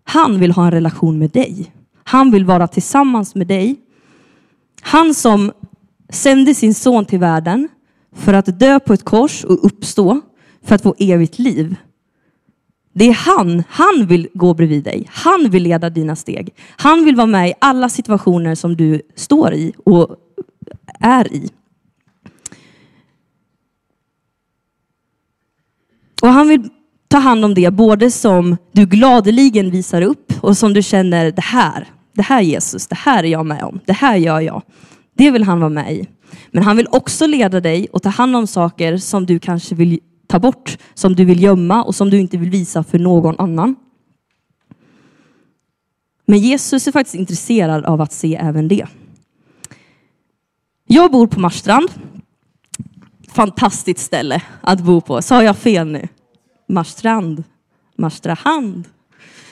han 0.04 0.40
vill 0.40 0.52
ha 0.52 0.66
en 0.66 0.72
relation 0.72 1.20
med 1.20 1.30
dig. 1.30 1.74
Han 2.04 2.32
vill 2.32 2.46
vara 2.46 2.68
tillsammans 2.68 3.36
med 3.36 3.48
dig. 3.48 3.80
Han 4.82 5.14
som 5.14 5.52
sände 6.10 6.56
sin 6.56 6.74
son 6.74 7.06
till 7.06 7.20
världen 7.20 7.70
för 8.16 8.34
att 8.34 8.60
dö 8.60 8.80
på 8.80 8.94
ett 8.94 9.04
kors 9.06 9.44
och 9.44 9.66
uppstå 9.66 10.22
för 10.70 10.76
att 10.76 10.82
få 10.82 10.96
evigt 10.98 11.40
liv. 11.40 11.76
Det 12.94 13.06
är 13.06 13.14
han, 13.14 13.64
han 13.70 14.06
vill 14.08 14.28
gå 14.34 14.54
bredvid 14.54 14.84
dig. 14.84 15.08
Han 15.12 15.50
vill 15.50 15.64
leda 15.64 15.90
dina 15.90 16.16
steg. 16.16 16.54
Han 16.78 17.06
vill 17.06 17.16
vara 17.16 17.28
med 17.28 17.50
i 17.50 17.54
alla 17.60 17.90
situationer 17.90 18.56
som 18.56 18.76
du 18.76 19.02
står 19.16 19.54
i 19.54 19.74
och 19.86 20.16
är 21.00 21.34
i. 21.34 21.50
Och 26.22 26.28
han 26.30 26.48
vill 26.48 26.70
ta 27.08 27.18
hand 27.18 27.46
om 27.46 27.54
det 27.54 27.74
både 27.74 28.12
som 28.12 28.58
du 28.72 28.86
gladeligen 28.86 29.72
visar 29.72 30.02
upp 30.02 30.34
och 30.42 30.58
som 30.58 30.74
du 30.74 30.84
känner 30.84 31.32
det 31.32 31.42
här, 31.42 31.88
det 32.14 32.22
här 32.22 32.42
Jesus, 32.42 32.88
det 32.88 32.98
här 32.98 33.24
är 33.24 33.28
jag 33.28 33.46
med 33.46 33.64
om, 33.64 33.80
det 33.86 33.94
här 33.94 34.16
gör 34.18 34.40
jag. 34.40 34.62
Det 35.14 35.32
vill 35.32 35.44
han 35.44 35.60
vara 35.60 35.70
med 35.70 35.94
i. 35.94 36.08
Men 36.52 36.64
han 36.64 36.78
vill 36.78 36.88
också 36.92 37.28
leda 37.28 37.60
dig 37.60 37.88
och 37.92 38.02
ta 38.02 38.10
hand 38.10 38.36
om 38.36 38.48
saker 38.48 38.98
som 38.98 39.26
du 39.26 39.40
kanske 39.40 39.76
vill 39.76 40.00
ta 40.30 40.40
bort, 40.40 40.78
som 40.94 41.16
du 41.16 41.26
vill 41.26 41.44
gömma 41.44 41.84
och 41.84 41.96
som 41.96 42.10
du 42.10 42.20
inte 42.20 42.38
vill 42.38 42.50
visa 42.50 42.84
för 42.84 43.00
någon 43.00 43.40
annan. 43.40 43.76
Men 46.26 46.40
Jesus 46.40 46.88
är 46.88 46.92
faktiskt 46.92 47.16
intresserad 47.16 47.86
av 47.86 48.02
att 48.02 48.14
se 48.14 48.36
även 48.36 48.68
det. 48.68 48.88
Jag 50.88 51.12
bor 51.12 51.28
på 51.28 51.40
Marstrand. 51.40 51.90
Fantastiskt 53.28 54.00
ställe 54.00 54.42
att 54.62 54.82
bo 54.82 55.02
på. 55.02 55.22
Sa 55.22 55.44
jag 55.44 55.58
fel 55.58 55.88
nu? 55.88 56.08
Marstrand. 56.68 57.44
Marstrahand. 57.98 58.84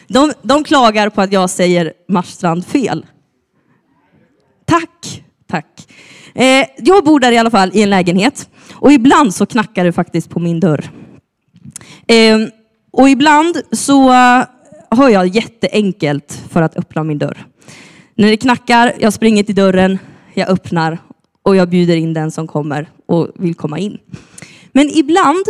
De, 0.07 0.34
de 0.41 0.63
klagar 0.63 1.09
på 1.09 1.21
att 1.21 1.32
jag 1.32 1.49
säger 1.49 1.93
Marstrand 2.07 2.65
fel. 2.65 3.05
Tack, 4.65 5.23
tack. 5.47 5.88
Eh, 6.34 6.65
jag 6.78 7.03
bor 7.03 7.19
där 7.19 7.32
i 7.32 7.38
alla 7.38 7.51
fall 7.51 7.71
i 7.73 7.82
en 7.82 7.89
lägenhet 7.89 8.49
och 8.80 8.91
ibland 8.91 9.34
så 9.36 9.45
knackar 9.45 9.86
det 9.86 9.91
faktiskt 9.91 10.30
på 10.30 10.39
min 10.39 10.59
dörr. 10.59 10.89
Eh, 12.07 12.39
och 12.91 13.09
ibland 13.09 13.61
så 13.71 14.09
eh, 14.09 14.43
har 14.89 15.09
jag 15.09 15.28
jätteenkelt 15.28 16.43
för 16.49 16.61
att 16.61 16.78
öppna 16.78 17.03
min 17.03 17.17
dörr. 17.17 17.45
När 18.15 18.28
det 18.28 18.38
knackar, 18.38 18.93
jag 18.99 19.13
springer 19.13 19.43
till 19.43 19.55
dörren, 19.55 19.99
jag 20.34 20.49
öppnar 20.49 20.97
och 21.43 21.55
jag 21.55 21.69
bjuder 21.69 21.95
in 21.95 22.13
den 22.13 22.32
som 22.32 22.47
kommer 22.47 22.89
och 23.05 23.28
vill 23.36 23.55
komma 23.55 23.80
in. 23.80 23.97
Men 24.71 24.89
ibland 24.93 25.45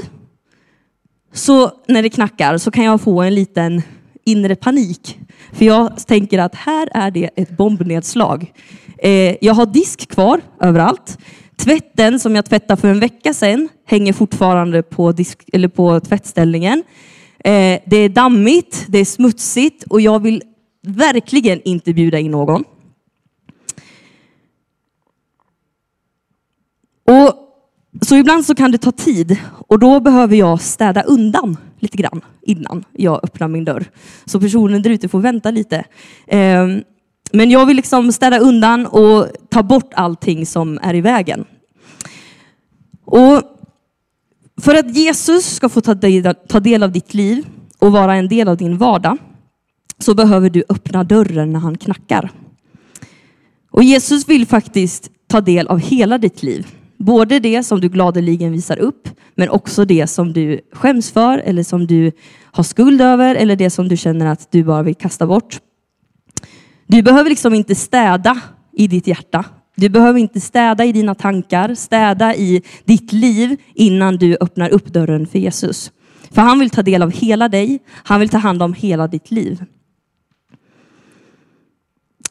så 1.34 1.72
när 1.88 2.02
det 2.04 2.10
knackar 2.10 2.58
så 2.58 2.72
kan 2.72 2.84
jag 2.84 3.02
få 3.02 3.22
en 3.22 3.36
liten 3.36 3.82
inre 4.26 4.56
panik. 4.56 5.20
För 5.54 5.66
jag 5.66 6.08
tänker 6.08 6.40
att 6.40 6.56
här 6.56 6.90
är 6.94 7.12
det 7.12 7.30
ett 7.36 7.50
bombnedslag. 7.50 8.54
Eh, 8.98 9.36
jag 9.42 9.54
har 9.54 9.66
disk 9.66 10.08
kvar 10.08 10.42
överallt. 10.62 11.18
Tvätten 11.58 12.20
som 12.20 12.36
jag 12.36 12.46
tvättade 12.46 12.82
för 12.82 12.88
en 12.88 13.00
vecka 13.00 13.34
sedan 13.34 13.70
hänger 13.86 14.14
fortfarande 14.14 14.84
på, 14.84 15.12
disk, 15.12 15.44
eller 15.54 15.68
på 15.68 16.00
tvättställningen. 16.00 16.84
Eh, 17.40 17.80
det 17.86 17.98
är 17.98 18.10
dammigt, 18.10 18.86
det 18.88 19.00
är 19.00 19.06
smutsigt 19.06 19.84
och 19.84 20.02
jag 20.02 20.20
vill 20.20 20.44
verkligen 20.88 21.62
inte 21.62 21.94
bjuda 21.94 22.20
in 22.20 22.32
någon. 22.32 22.64
Och 27.08 27.34
så 28.02 28.16
ibland 28.16 28.46
så 28.46 28.56
kan 28.56 28.72
det 28.72 28.78
ta 28.78 28.92
tid 28.92 29.38
och 29.68 29.80
då 29.80 30.00
behöver 30.00 30.36
jag 30.36 30.62
städa 30.62 31.02
undan 31.02 31.58
lite 31.80 31.98
grann 31.98 32.22
innan 32.42 32.84
jag 32.94 33.24
öppnar 33.24 33.48
min 33.48 33.66
dörr. 33.66 33.86
Så 34.26 34.40
personen 34.40 34.82
där 34.82 34.90
ute 34.90 35.10
får 35.10 35.20
vänta 35.20 35.52
lite. 35.52 35.84
Eh, 36.28 36.68
men 37.32 37.52
jag 37.52 37.66
vill 37.66 37.76
liksom 37.76 38.12
städa 38.12 38.40
undan 38.40 38.86
och 38.86 39.28
ta 39.50 39.64
bort 39.64 39.94
allting 39.94 40.46
som 40.46 40.80
är 40.82 40.94
i 40.94 41.02
vägen. 41.02 41.46
Och 43.06 43.42
för 44.62 44.76
att 44.76 44.96
Jesus 44.96 45.56
ska 45.56 45.70
få 45.70 45.82
ta 45.82 45.94
del, 46.60 46.84
av 46.84 46.92
ditt 46.92 47.14
liv 47.14 47.46
och 47.80 47.92
vara 47.92 48.16
en 48.16 48.28
del 48.28 48.48
av 48.48 48.58
din 48.58 48.78
vardag 48.78 49.18
så 50.00 50.14
behöver 50.14 50.50
du 50.50 50.64
öppna 50.70 51.04
dörren 51.04 51.54
när 51.54 51.60
han 51.60 51.78
knackar. 51.78 52.32
Och 53.72 53.84
Jesus 53.84 54.30
vill 54.30 54.48
faktiskt 54.48 55.12
ta 55.28 55.42
del 55.42 55.68
av 55.68 55.80
hela 55.80 56.18
ditt 56.18 56.44
liv. 56.44 56.68
Både 56.98 57.40
det 57.40 57.64
som 57.64 57.82
du 57.82 57.90
gladeligen 57.90 58.52
visar 58.52 58.80
upp, 58.80 59.10
men 59.36 59.50
också 59.50 59.86
det 59.86 60.08
som 60.08 60.34
du 60.34 60.62
skäms 60.72 61.12
för 61.12 61.38
eller 61.38 61.64
som 61.64 61.88
du 61.88 62.12
har 62.52 62.64
skuld 62.64 63.02
över 63.02 63.36
eller 63.36 63.56
det 63.56 63.70
som 63.70 63.88
du 63.88 63.98
känner 63.98 64.26
att 64.26 64.52
du 64.52 64.64
bara 64.64 64.84
vill 64.84 64.96
kasta 64.96 65.28
bort. 65.28 65.60
Du 66.88 67.02
behöver 67.02 67.30
liksom 67.30 67.54
inte 67.54 67.76
städa 67.76 68.42
i 68.74 68.88
ditt 68.88 69.08
hjärta. 69.08 69.46
Du 69.76 69.90
behöver 69.90 70.20
inte 70.20 70.42
städa 70.42 70.86
i 70.86 70.92
dina 70.92 71.16
tankar, 71.16 71.76
städa 71.76 72.36
i 72.36 72.62
ditt 72.86 73.14
liv 73.14 73.58
innan 73.74 74.18
du 74.18 74.38
öppnar 74.42 74.70
upp 74.70 74.86
dörren 74.86 75.28
för 75.28 75.40
Jesus. 75.40 75.92
För 76.32 76.42
han 76.42 76.60
vill 76.60 76.70
ta 76.70 76.82
del 76.82 77.02
av 77.02 77.12
hela 77.12 77.50
dig, 77.50 77.80
han 78.04 78.20
vill 78.20 78.30
ta 78.30 78.38
hand 78.38 78.64
om 78.64 78.74
hela 78.74 79.08
ditt 79.08 79.32
liv. 79.32 79.64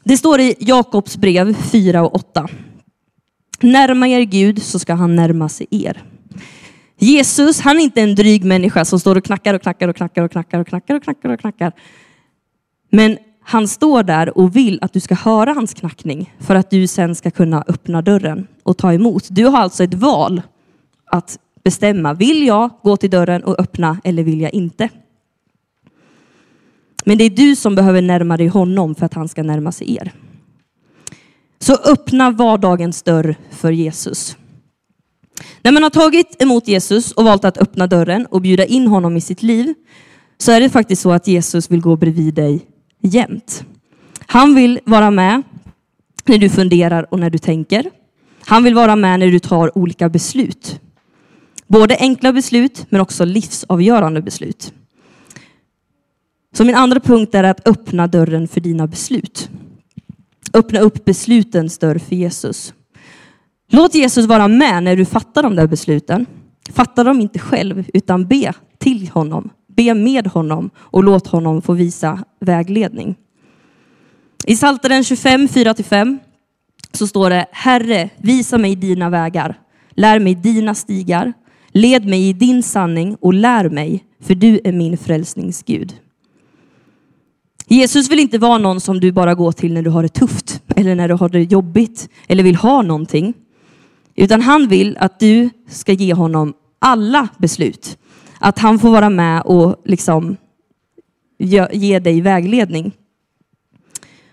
Det 0.03 0.17
står 0.17 0.39
i 0.39 0.55
Jakobs 0.59 1.17
brev 1.17 1.53
4 1.53 2.03
och 2.03 2.15
8. 2.15 2.47
Närma 3.61 4.07
er 4.07 4.21
Gud 4.21 4.63
så 4.63 4.79
ska 4.79 4.93
han 4.93 5.15
närma 5.15 5.49
sig 5.49 5.67
er. 5.69 6.03
Jesus, 6.99 7.59
han 7.59 7.77
är 7.77 7.83
inte 7.83 8.01
en 8.01 8.15
dryg 8.15 8.43
människa 8.43 8.85
som 8.85 8.99
står 8.99 9.15
och 9.15 9.23
knackar 9.23 9.53
och 9.53 9.61
knackar 9.61 9.87
och 9.87 9.95
knackar 9.95 10.23
och 10.23 10.31
knackar 10.31 10.59
och 10.59 10.67
knackar 10.67 10.95
och 10.95 11.03
knackar 11.03 11.29
och 11.29 11.39
knackar. 11.39 11.71
Men 12.89 13.17
han 13.49 13.67
står 13.67 14.03
där 14.03 14.37
och 14.37 14.55
vill 14.55 14.79
att 14.81 14.93
du 14.93 14.99
ska 14.99 15.15
höra 15.15 15.53
hans 15.53 15.73
knackning 15.73 16.33
för 16.39 16.55
att 16.55 16.69
du 16.69 16.87
sen 16.87 17.15
ska 17.15 17.31
kunna 17.31 17.63
öppna 17.67 18.01
dörren 18.01 18.47
och 18.63 18.77
ta 18.77 18.93
emot. 18.93 19.27
Du 19.29 19.45
har 19.45 19.57
alltså 19.57 19.83
ett 19.83 19.93
val 19.93 20.41
att 21.05 21.39
bestämma. 21.63 22.13
Vill 22.13 22.47
jag 22.47 22.69
gå 22.83 22.97
till 22.97 23.09
dörren 23.09 23.43
och 23.43 23.59
öppna 23.59 23.97
eller 24.03 24.23
vill 24.23 24.41
jag 24.41 24.53
inte? 24.53 24.89
Men 27.05 27.17
det 27.17 27.23
är 27.23 27.29
du 27.29 27.55
som 27.55 27.75
behöver 27.75 28.01
närma 28.01 28.37
dig 28.37 28.47
honom 28.47 28.95
för 28.95 29.05
att 29.05 29.13
han 29.13 29.27
ska 29.27 29.43
närma 29.43 29.71
sig 29.71 29.95
er. 29.95 30.11
Så 31.59 31.73
öppna 31.73 32.31
vardagens 32.31 33.03
dörr 33.03 33.35
för 33.51 33.71
Jesus. 33.71 34.37
När 35.61 35.71
man 35.71 35.83
har 35.83 35.89
tagit 35.89 36.41
emot 36.41 36.67
Jesus 36.67 37.11
och 37.11 37.23
valt 37.23 37.45
att 37.45 37.57
öppna 37.57 37.87
dörren 37.87 38.25
och 38.25 38.41
bjuda 38.41 38.65
in 38.65 38.87
honom 38.87 39.17
i 39.17 39.21
sitt 39.21 39.43
liv 39.43 39.73
så 40.37 40.51
är 40.51 40.59
det 40.59 40.69
faktiskt 40.69 41.01
så 41.01 41.11
att 41.11 41.27
Jesus 41.27 41.71
vill 41.71 41.81
gå 41.81 41.95
bredvid 41.95 42.33
dig 42.33 42.65
jämt. 43.01 43.63
Han 44.19 44.55
vill 44.55 44.79
vara 44.85 45.11
med 45.11 45.43
när 46.25 46.37
du 46.37 46.49
funderar 46.49 47.13
och 47.13 47.19
när 47.19 47.29
du 47.29 47.37
tänker. 47.37 47.91
Han 48.45 48.63
vill 48.63 48.75
vara 48.75 48.95
med 48.95 49.19
när 49.19 49.27
du 49.27 49.39
tar 49.39 49.77
olika 49.77 50.09
beslut. 50.09 50.79
Både 51.67 51.97
enkla 51.99 52.33
beslut 52.33 52.85
men 52.89 53.01
också 53.01 53.25
livsavgörande 53.25 54.21
beslut. 54.21 54.73
Så 56.53 56.63
min 56.65 56.75
andra 56.75 56.99
punkt 56.99 57.35
är 57.35 57.43
att 57.43 57.67
öppna 57.67 58.07
dörren 58.07 58.47
för 58.47 58.61
dina 58.61 58.87
beslut. 58.87 59.49
Öppna 60.53 60.79
upp 60.79 61.05
beslutens 61.05 61.77
dörr 61.77 61.97
för 61.97 62.15
Jesus. 62.15 62.73
Låt 63.71 63.95
Jesus 63.95 64.25
vara 64.25 64.47
med 64.47 64.83
när 64.83 64.95
du 64.95 65.05
fattar 65.05 65.43
de 65.43 65.55
där 65.55 65.67
besluten. 65.67 66.25
Fatta 66.69 67.03
dem 67.03 67.21
inte 67.21 67.39
själv 67.39 67.85
utan 67.93 68.27
be 68.27 68.53
till 68.77 69.09
honom. 69.09 69.49
Be 69.77 69.93
med 69.93 70.27
honom 70.27 70.69
och 70.77 71.03
låt 71.03 71.27
honom 71.27 71.61
få 71.61 71.73
visa 71.73 72.23
vägledning. 72.39 73.15
I 74.45 74.55
Psaltaren 74.55 75.03
25, 75.03 75.47
4-5 75.47 76.17
så 76.93 77.07
står 77.07 77.29
det 77.29 77.45
Herre, 77.51 78.09
visa 78.17 78.57
mig 78.57 78.75
dina 78.75 79.09
vägar. 79.09 79.59
Lär 79.89 80.19
mig 80.19 80.35
dina 80.35 80.75
stigar. 80.75 81.33
Led 81.71 82.05
mig 82.05 82.29
i 82.29 82.33
din 82.33 82.63
sanning 82.63 83.15
och 83.15 83.33
lär 83.33 83.69
mig, 83.69 84.03
för 84.19 84.35
du 84.35 84.59
är 84.63 84.71
min 84.71 84.97
frälsningsgud. 84.97 85.93
Jesus 87.67 88.11
vill 88.11 88.19
inte 88.19 88.37
vara 88.37 88.57
någon 88.57 88.81
som 88.81 88.99
du 88.99 89.11
bara 89.11 89.35
går 89.35 89.51
till 89.51 89.73
när 89.73 89.81
du 89.81 89.89
har 89.89 90.03
det 90.03 90.09
tufft 90.09 90.61
eller 90.75 90.95
när 90.95 91.07
du 91.07 91.13
har 91.13 91.29
det 91.29 91.43
jobbigt 91.43 92.09
eller 92.27 92.43
vill 92.43 92.55
ha 92.55 92.81
någonting. 92.81 93.33
Utan 94.15 94.41
han 94.41 94.67
vill 94.67 94.97
att 94.97 95.19
du 95.19 95.49
ska 95.69 95.93
ge 95.93 96.13
honom 96.13 96.53
alla 96.79 97.27
beslut. 97.37 97.97
Att 98.39 98.59
han 98.59 98.79
får 98.79 98.89
vara 98.89 99.09
med 99.09 99.41
och 99.41 99.81
liksom 99.85 100.37
ge, 101.39 101.67
ge 101.71 101.99
dig 101.99 102.21
vägledning. 102.21 102.91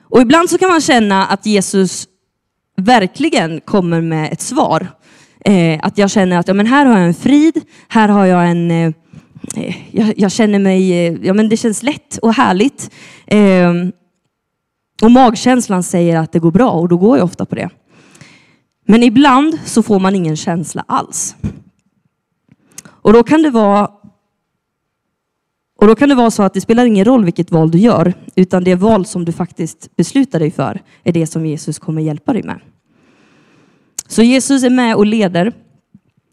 Och 0.01 0.21
ibland 0.21 0.51
så 0.51 0.59
kan 0.59 0.69
man 0.69 0.81
känna 0.81 1.27
att 1.27 1.47
Jesus 1.47 2.09
verkligen 2.77 3.61
kommer 3.61 4.01
med 4.01 4.33
ett 4.33 4.41
svar. 4.41 4.87
Eh, 5.45 5.81
att 5.83 5.99
jag 5.99 6.11
känner 6.11 6.39
att 6.39 6.49
ja, 6.49 6.55
men 6.55 6.67
här 6.67 6.87
har 6.87 6.99
jag 6.99 7.07
en 7.07 7.15
frid, 7.15 7.61
här 7.89 8.09
har 8.09 8.27
jag 8.27 8.51
en 8.51 8.71
eh, 8.71 8.93
eh 9.57 9.77
jag, 9.91 10.19
jag, 10.19 10.33
känner 10.33 10.59
mig, 10.59 11.07
eh, 11.07 11.15
ja 11.23 11.35
men 11.35 11.49
det 11.49 11.57
känns 11.57 11.83
lätt 11.83 12.19
och 12.19 12.35
härligt. 12.35 12.91
Ehm, 13.27 13.93
och 15.03 15.11
magkänslan 15.11 15.83
säger 15.83 16.17
att 16.17 16.33
det 16.33 16.39
går 16.39 16.51
bra 16.51 16.71
och 16.71 16.89
då 16.89 16.97
går 16.97 17.19
jag 17.19 17.25
ofta 17.25 17.47
på 17.47 17.55
det. 17.55 17.71
Men 18.87 19.03
ibland 19.03 19.59
så 19.65 19.83
får 19.83 20.01
man 20.01 20.15
ingen 20.15 20.37
känsla 20.37 20.85
alls. 20.89 21.37
Och 23.05 23.13
då 23.13 23.23
kan 23.23 23.43
det 23.43 23.51
vara 23.51 23.91
och 25.77 25.87
då 25.87 25.95
kan 25.95 26.09
det 26.09 26.15
vara 26.15 26.31
så 26.31 26.43
att 26.43 26.55
det 26.55 26.61
spelar 26.61 26.85
ingen 26.85 27.05
roll 27.05 27.25
vilket 27.25 27.51
val 27.51 27.71
du 27.71 27.79
gör, 27.79 28.15
utan 28.35 28.65
det 28.65 28.75
val 28.75 29.07
som 29.07 29.25
du 29.25 29.33
faktiskt 29.33 29.97
beslutar 29.97 30.39
dig 30.39 30.51
för 30.51 30.83
är 31.03 31.13
det 31.13 31.27
som 31.27 31.47
Jesus 31.47 31.79
kommer 31.79 32.03
hjälpa 32.03 32.33
dig 32.33 32.43
med. 32.43 32.61
Så 34.09 34.23
Jesus 34.23 34.63
är 34.63 34.71
med 34.71 34.97
och 34.97 35.07
leder. 35.07 35.53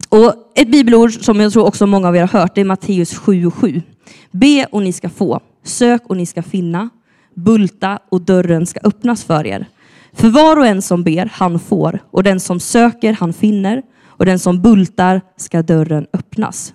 Och 0.08 0.34
ett 0.54 0.70
bibelord 0.70 1.24
som 1.24 1.40
jag 1.40 1.52
tror 1.52 1.66
också 1.66 1.86
många 1.86 2.08
av 2.08 2.16
er 2.16 2.20
har 2.20 2.40
hört, 2.40 2.54
det 2.54 2.60
är 2.60 2.64
Matteus 2.64 3.14
7 3.14 3.46
och 3.46 3.54
7. 3.54 3.82
Be 4.30 4.66
och 4.72 4.82
ni 4.82 4.92
ska 4.92 5.08
få, 5.08 5.40
sök 5.64 6.02
och 6.06 6.16
ni 6.16 6.26
ska 6.26 6.42
finna, 6.42 6.90
bulta 7.34 7.98
och 8.08 8.20
dörren 8.20 8.66
ska 8.66 8.80
öppnas 8.84 9.24
för 9.24 9.46
er. 9.46 9.66
För 10.12 10.28
var 10.28 10.56
och 10.56 10.66
en 10.66 10.82
som 10.82 11.02
ber, 11.02 11.30
han 11.32 11.58
får, 11.60 11.98
och 12.10 12.22
den 12.22 12.40
som 12.40 12.60
söker, 12.60 13.12
han 13.12 13.32
finner, 13.32 13.82
och 14.16 14.26
den 14.26 14.38
som 14.38 14.62
bultar 14.62 15.20
ska 15.36 15.62
dörren 15.62 16.06
öppnas. 16.12 16.74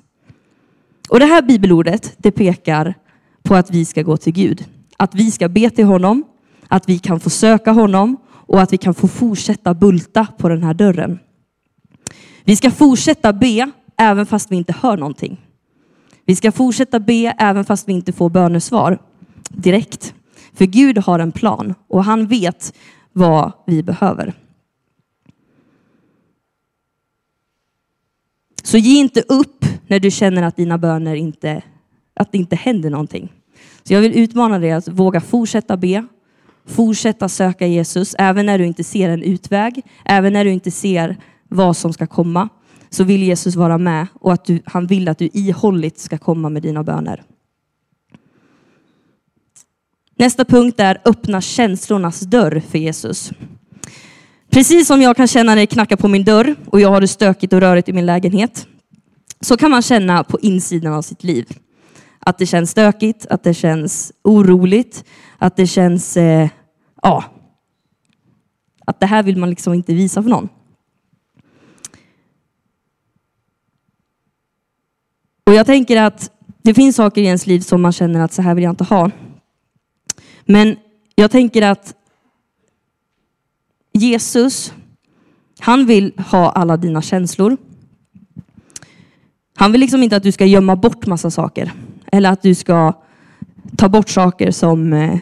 Och 1.10 1.20
det 1.20 1.26
här 1.26 1.42
bibelordet, 1.42 2.16
det 2.18 2.32
pekar 2.32 2.94
på 3.44 3.56
att 3.56 3.72
vi 3.72 3.86
ska 3.86 4.02
gå 4.02 4.18
till 4.18 4.34
Gud. 4.34 4.66
Att 4.98 5.16
vi 5.16 5.32
ska 5.32 5.50
be 5.50 5.70
till 5.70 5.86
honom, 5.86 6.24
Att 6.68 6.90
vi 6.90 7.00
kan 7.00 7.20
få 7.20 7.30
söka 7.30 7.72
honom 7.72 8.18
och 8.30 8.62
att 8.62 8.74
vi 8.74 8.78
kan 8.78 8.94
få 8.94 9.08
fortsätta 9.08 9.74
bulta 9.74 10.28
på 10.38 10.50
den 10.50 10.64
här 10.64 10.74
dörren. 10.74 11.20
Vi 12.44 12.56
ska 12.56 12.72
fortsätta 12.72 13.34
be 13.34 13.72
även 13.98 14.26
fast 14.26 14.52
vi 14.52 14.56
inte 14.56 14.76
hör 14.82 14.98
någonting. 14.98 15.38
Vi 16.26 16.36
ska 16.36 16.52
fortsätta 16.52 17.00
be 17.00 17.36
även 17.40 17.66
fast 17.66 17.90
vi 17.90 17.94
inte 17.94 18.14
får 18.14 18.30
bönesvar 18.30 19.00
direkt. 19.50 20.14
För 20.54 20.66
Gud 20.66 20.98
har 20.98 21.20
en 21.20 21.32
plan 21.32 21.74
och 21.88 22.04
han 22.04 22.28
vet 22.28 22.74
vad 23.14 23.52
vi 23.68 23.84
behöver. 23.84 24.34
Så 28.68 28.78
ge 28.78 29.00
inte 29.00 29.22
upp 29.22 29.66
när 29.88 30.00
du 30.00 30.12
känner 30.12 30.44
att 30.44 30.56
dina 30.56 30.78
böner 30.78 31.16
inte, 31.16 31.62
att 32.14 32.32
det 32.32 32.38
inte 32.38 32.56
händer 32.56 32.90
någonting. 32.90 33.34
Så 33.84 33.94
jag 33.94 34.02
vill 34.02 34.20
utmana 34.20 34.60
dig 34.60 34.72
att 34.72 34.88
våga 34.88 35.22
fortsätta 35.22 35.78
be, 35.78 36.08
fortsätta 36.66 37.30
söka 37.30 37.68
Jesus, 37.68 38.16
även 38.20 38.46
när 38.46 38.58
du 38.58 38.66
inte 38.66 38.84
ser 38.84 39.10
en 39.10 39.24
utväg, 39.24 39.82
även 40.06 40.34
när 40.34 40.46
du 40.46 40.52
inte 40.52 40.72
ser 40.72 41.18
vad 41.50 41.78
som 41.78 41.94
ska 41.94 42.08
komma, 42.08 42.50
så 42.90 43.04
vill 43.04 43.24
Jesus 43.24 43.56
vara 43.56 43.78
med 43.78 44.08
och 44.14 44.34
att 44.34 44.46
du, 44.46 44.62
han 44.66 44.88
vill 44.88 45.08
att 45.08 45.18
du 45.18 45.30
ihålligt 45.34 46.00
ska 46.00 46.18
komma 46.18 46.50
med 46.50 46.62
dina 46.62 46.84
böner. 46.84 47.24
Nästa 50.16 50.46
punkt 50.46 50.80
är 50.80 51.02
öppna 51.06 51.42
känslornas 51.42 52.20
dörr 52.20 52.62
för 52.70 52.78
Jesus. 52.78 53.32
Precis 54.50 54.88
som 54.88 55.02
jag 55.02 55.18
kan 55.18 55.28
känna 55.28 55.52
när 55.52 55.62
det 55.62 55.68
knackar 55.68 55.96
på 55.96 56.08
min 56.08 56.24
dörr 56.24 56.56
och 56.66 56.80
jag 56.80 56.90
har 56.90 57.02
det 57.02 57.08
stökigt 57.08 57.54
och 57.54 57.60
rörigt 57.60 57.90
i 57.90 57.94
min 57.94 58.06
lägenhet, 58.06 58.68
så 59.42 59.58
kan 59.58 59.72
man 59.72 59.82
känna 59.82 60.24
på 60.24 60.40
insidan 60.40 60.94
av 60.94 61.02
sitt 61.02 61.24
liv. 61.24 61.58
Att 62.20 62.38
det 62.38 62.46
känns 62.46 62.72
stökigt, 62.72 63.26
att 63.30 63.44
det 63.44 63.54
känns 63.54 64.12
oroligt, 64.24 65.04
att 65.38 65.56
det 65.56 65.68
känns, 65.68 66.18
eh, 66.18 66.50
ja, 67.02 67.24
att 68.86 69.00
det 69.00 69.06
här 69.06 69.24
vill 69.24 69.38
man 69.38 69.50
liksom 69.50 69.74
inte 69.74 69.94
visa 69.94 70.24
för 70.24 70.30
någon. 70.30 70.50
Och 75.46 75.54
jag 75.54 75.66
tänker 75.66 76.02
att 76.02 76.32
det 76.62 76.74
finns 76.74 76.96
saker 76.96 77.22
i 77.22 77.26
ens 77.26 77.48
liv 77.48 77.60
som 77.60 77.82
man 77.82 77.92
känner 77.92 78.20
att 78.20 78.34
så 78.34 78.42
här 78.42 78.56
vill 78.56 78.64
jag 78.64 78.72
inte 78.72 78.84
ha. 78.84 79.12
Men 80.46 80.78
jag 81.16 81.32
tänker 81.32 81.62
att 81.62 81.94
Jesus, 83.98 84.74
han 85.60 85.86
vill 85.86 86.14
ha 86.18 86.52
alla 86.52 86.78
dina 86.78 87.02
känslor. 87.02 87.58
Han 89.56 89.72
vill 89.72 89.82
liksom 89.82 90.04
inte 90.04 90.16
att 90.16 90.24
du 90.24 90.32
ska 90.32 90.46
gömma 90.46 90.76
bort 90.76 91.08
massa 91.08 91.32
saker. 91.32 91.72
Eller 92.12 92.32
att 92.32 92.42
du 92.42 92.56
ska 92.56 92.94
ta 93.78 93.90
bort 93.90 94.10
saker 94.10 94.52
som 94.52 94.94
eh, 94.94 95.18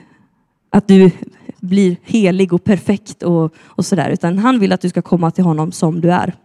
att 0.70 0.88
du 0.88 1.12
blir 1.60 1.96
helig 2.04 2.54
och 2.54 2.64
perfekt 2.64 3.24
och, 3.24 3.54
och 3.58 3.86
sådär. 3.86 4.10
Utan 4.10 4.38
han 4.38 4.60
vill 4.60 4.72
att 4.72 4.82
du 4.82 4.90
ska 4.90 5.02
komma 5.02 5.32
till 5.32 5.44
honom 5.44 5.72
som 5.72 6.02
du 6.02 6.12
är. 6.12 6.36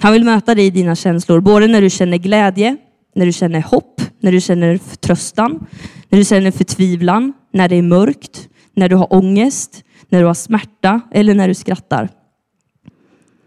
Han 0.00 0.12
vill 0.12 0.24
möta 0.24 0.54
dig 0.54 0.66
i 0.66 0.70
dina 0.70 0.96
känslor, 0.96 1.40
både 1.40 1.66
när 1.66 1.80
du 1.80 1.90
känner 1.90 2.18
glädje, 2.18 2.76
när 3.14 3.26
du 3.26 3.32
känner 3.32 3.60
hopp, 3.60 4.02
när 4.20 4.32
du 4.32 4.40
känner 4.40 4.78
förtröstan, 4.78 5.66
när 6.08 6.18
du 6.18 6.24
känner 6.24 6.50
förtvivlan, 6.50 7.32
när 7.52 7.68
det 7.68 7.76
är 7.76 7.82
mörkt, 7.82 8.48
när 8.74 8.88
du 8.88 8.96
har 8.96 9.14
ångest, 9.14 9.84
när 10.08 10.20
du 10.20 10.26
har 10.26 10.34
smärta 10.34 11.00
eller 11.10 11.34
när 11.34 11.48
du 11.48 11.54
skrattar. 11.54 12.08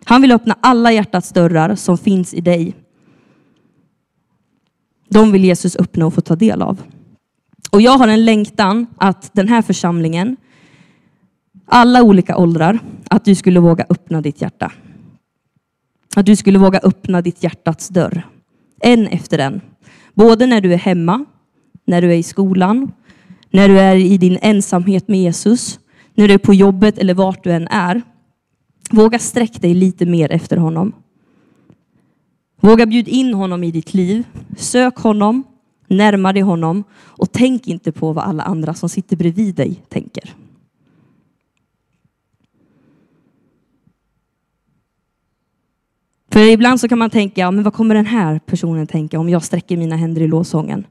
Han 0.04 0.22
vill 0.22 0.32
öppna 0.32 0.58
alla 0.62 0.92
hjärtats 0.92 1.32
dörrar 1.32 1.76
som 1.76 1.98
finns 1.98 2.34
i 2.34 2.42
dig. 2.42 2.76
De 5.10 5.32
vill 5.32 5.46
Jesus 5.46 5.76
öppna 5.76 6.06
och 6.06 6.14
få 6.14 6.22
ta 6.22 6.36
del 6.36 6.62
av. 6.62 6.82
Och 7.72 7.82
jag 7.82 7.98
har 7.98 8.08
en 8.08 8.26
längtan 8.26 8.88
att 8.98 9.34
den 9.34 9.48
här 9.48 9.62
församlingen, 9.62 10.38
alla 11.66 12.04
olika 12.04 12.38
åldrar, 12.38 12.80
att 13.10 13.26
du 13.26 13.36
skulle 13.36 13.60
våga 13.60 13.86
öppna 13.90 14.22
ditt 14.22 14.42
hjärta. 14.42 14.72
Att 16.16 16.26
du 16.26 16.36
skulle 16.36 16.60
våga 16.60 16.80
öppna 16.84 17.22
ditt 17.22 17.44
hjärtats 17.44 17.90
dörr. 17.90 18.28
En 18.80 19.08
efter 19.08 19.40
en. 19.40 19.62
Både 20.14 20.46
när 20.46 20.62
du 20.62 20.74
är 20.74 20.78
hemma, 20.78 21.26
när 21.88 22.02
du 22.02 22.12
är 22.12 22.18
i 22.18 22.24
skolan, 22.24 22.92
när 23.50 23.68
du 23.68 23.80
är 23.80 23.96
i 23.96 24.18
din 24.18 24.38
ensamhet 24.42 25.08
med 25.08 25.20
Jesus, 25.20 25.80
när 26.16 26.28
du 26.28 26.34
är 26.34 26.38
på 26.38 26.54
jobbet 26.54 26.98
eller 26.98 27.14
vart 27.14 27.44
du 27.44 27.52
än 27.52 27.68
är. 27.68 28.02
Våga 28.92 29.20
sträck 29.20 29.62
dig 29.62 29.74
lite 29.74 30.06
mer 30.06 30.32
efter 30.32 30.58
honom. 30.58 30.94
Våga 32.62 32.86
bjud 32.86 33.08
in 33.08 33.34
honom 33.34 33.64
i 33.64 33.72
ditt 33.72 33.94
liv. 33.94 34.24
Sök 34.58 34.98
honom, 34.98 35.44
närma 35.88 36.34
dig 36.34 36.42
honom 36.42 36.84
och 36.94 37.32
tänk 37.32 37.68
inte 37.68 37.92
på 37.92 38.14
vad 38.14 38.24
alla 38.24 38.44
andra 38.44 38.74
som 38.74 38.90
sitter 38.90 39.16
bredvid 39.16 39.56
dig 39.56 39.82
tänker. 39.90 40.34
För 46.32 46.40
ibland 46.40 46.80
så 46.80 46.88
kan 46.88 47.00
man 47.00 47.10
tänka, 47.10 47.42
ja, 47.42 47.52
men 47.52 47.64
vad 47.64 47.74
kommer 47.74 47.96
den 47.96 48.06
här 48.06 48.40
personen 48.40 48.88
tänka 48.88 49.20
om 49.20 49.30
jag 49.30 49.44
sträcker 49.44 49.78
mina 49.78 49.96
händer 49.96 50.22
i 50.22 50.28
lovsången? 50.28 50.88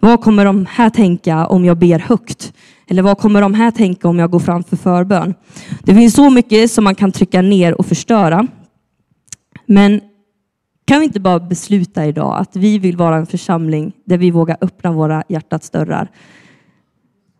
Vad 0.00 0.20
kommer 0.20 0.44
de 0.44 0.66
här 0.70 0.90
tänka 0.90 1.46
om 1.46 1.64
jag 1.64 1.78
ber 1.78 1.98
högt? 1.98 2.52
Eller 2.90 3.02
vad 3.02 3.18
kommer 3.18 3.40
de 3.40 3.54
här 3.54 3.70
tänka 3.70 4.08
om 4.08 4.18
jag 4.18 4.30
går 4.30 4.38
fram 4.38 4.64
för 4.64 4.76
förbön? 4.76 5.34
Det 5.82 5.94
finns 5.94 6.14
så 6.14 6.30
mycket 6.30 6.70
som 6.70 6.84
man 6.84 6.94
kan 6.94 7.12
trycka 7.12 7.42
ner 7.42 7.80
och 7.80 7.86
förstöra. 7.86 8.46
Men 9.66 10.00
kan 10.84 10.98
vi 11.00 11.04
inte 11.04 11.20
bara 11.20 11.40
besluta 11.40 12.06
idag 12.06 12.38
att 12.38 12.56
vi 12.56 12.78
vill 12.78 12.96
vara 12.96 13.16
en 13.16 13.26
församling 13.26 13.92
där 14.04 14.18
vi 14.18 14.30
vågar 14.30 14.56
öppna 14.60 14.92
våra 14.92 15.24
hjärtats 15.28 15.70
dörrar? 15.70 16.10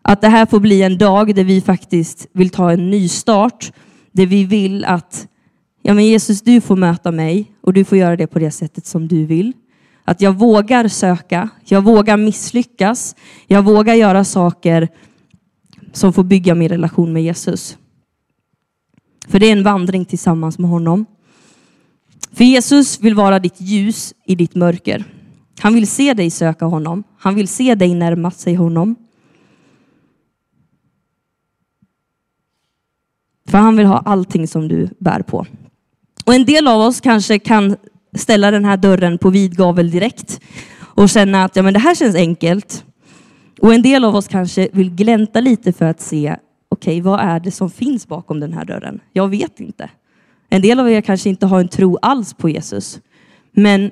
Att 0.02 0.20
det 0.20 0.28
här 0.28 0.46
får 0.46 0.60
bli 0.60 0.82
en 0.82 0.98
dag 0.98 1.34
där 1.34 1.44
vi 1.44 1.60
faktiskt 1.60 2.26
vill 2.32 2.50
ta 2.50 2.72
en 2.72 2.90
ny 2.90 3.08
start, 3.08 3.72
där 4.12 4.26
vi 4.26 4.44
vill 4.44 4.84
att 4.84 5.28
ja 5.82 5.94
men 5.94 6.04
Jesus, 6.06 6.42
du 6.42 6.60
får 6.60 6.76
möta 6.76 7.12
mig 7.12 7.52
och 7.62 7.72
du 7.72 7.84
får 7.84 7.98
göra 7.98 8.16
det 8.16 8.26
på 8.26 8.38
det 8.38 8.50
sättet 8.50 8.86
som 8.86 9.08
du 9.08 9.26
vill. 9.26 9.52
Att 10.04 10.20
jag 10.20 10.32
vågar 10.32 10.88
söka, 10.88 11.48
jag 11.64 11.84
vågar 11.84 12.16
misslyckas, 12.16 13.16
jag 13.46 13.62
vågar 13.62 13.94
göra 13.94 14.24
saker 14.24 14.88
som 15.96 16.12
får 16.12 16.24
bygga 16.24 16.54
min 16.54 16.68
relation 16.68 17.12
med 17.12 17.22
Jesus. 17.22 17.78
För 19.28 19.38
det 19.38 19.46
är 19.46 19.52
en 19.52 19.62
vandring 19.62 20.04
tillsammans 20.04 20.58
med 20.58 20.70
honom. 20.70 21.06
För 22.32 22.44
Jesus 22.44 23.00
vill 23.00 23.14
vara 23.14 23.38
ditt 23.38 23.60
ljus 23.60 24.14
i 24.24 24.34
ditt 24.34 24.54
mörker. 24.54 25.04
Han 25.58 25.74
vill 25.74 25.86
se 25.86 26.14
dig 26.14 26.30
söka 26.30 26.64
honom. 26.64 27.04
Han 27.18 27.34
vill 27.34 27.48
se 27.48 27.74
dig 27.74 27.94
närma 27.94 28.30
sig 28.30 28.54
honom. 28.54 28.96
För 33.48 33.58
han 33.58 33.76
vill 33.76 33.86
ha 33.86 33.98
allting 33.98 34.48
som 34.48 34.68
du 34.68 34.88
bär 34.98 35.22
på. 35.22 35.46
Och 36.24 36.34
en 36.34 36.44
del 36.44 36.68
av 36.68 36.80
oss 36.80 37.00
kanske 37.00 37.38
kan 37.38 37.76
ställa 38.14 38.50
den 38.50 38.64
här 38.64 38.76
dörren 38.76 39.18
på 39.18 39.30
vid 39.30 39.56
gavel 39.56 39.90
direkt 39.90 40.40
och 40.78 41.08
känna 41.08 41.44
att 41.44 41.56
ja, 41.56 41.62
men 41.62 41.74
det 41.74 41.80
här 41.80 41.94
känns 41.94 42.16
enkelt. 42.16 42.84
Och 43.60 43.74
en 43.74 43.82
del 43.82 44.04
av 44.04 44.14
oss 44.14 44.28
kanske 44.28 44.68
vill 44.72 44.90
glänta 44.90 45.40
lite 45.40 45.72
för 45.72 45.84
att 45.84 46.00
se, 46.00 46.36
okej, 46.68 47.00
okay, 47.00 47.02
vad 47.02 47.20
är 47.20 47.40
det 47.40 47.50
som 47.50 47.70
finns 47.70 48.08
bakom 48.08 48.40
den 48.40 48.52
här 48.52 48.64
dörren? 48.64 49.00
Jag 49.12 49.28
vet 49.28 49.60
inte. 49.60 49.90
En 50.48 50.62
del 50.62 50.80
av 50.80 50.90
er 50.90 51.00
kanske 51.00 51.28
inte 51.28 51.46
har 51.46 51.60
en 51.60 51.68
tro 51.68 51.98
alls 52.02 52.34
på 52.34 52.48
Jesus. 52.48 53.00
Men 53.52 53.90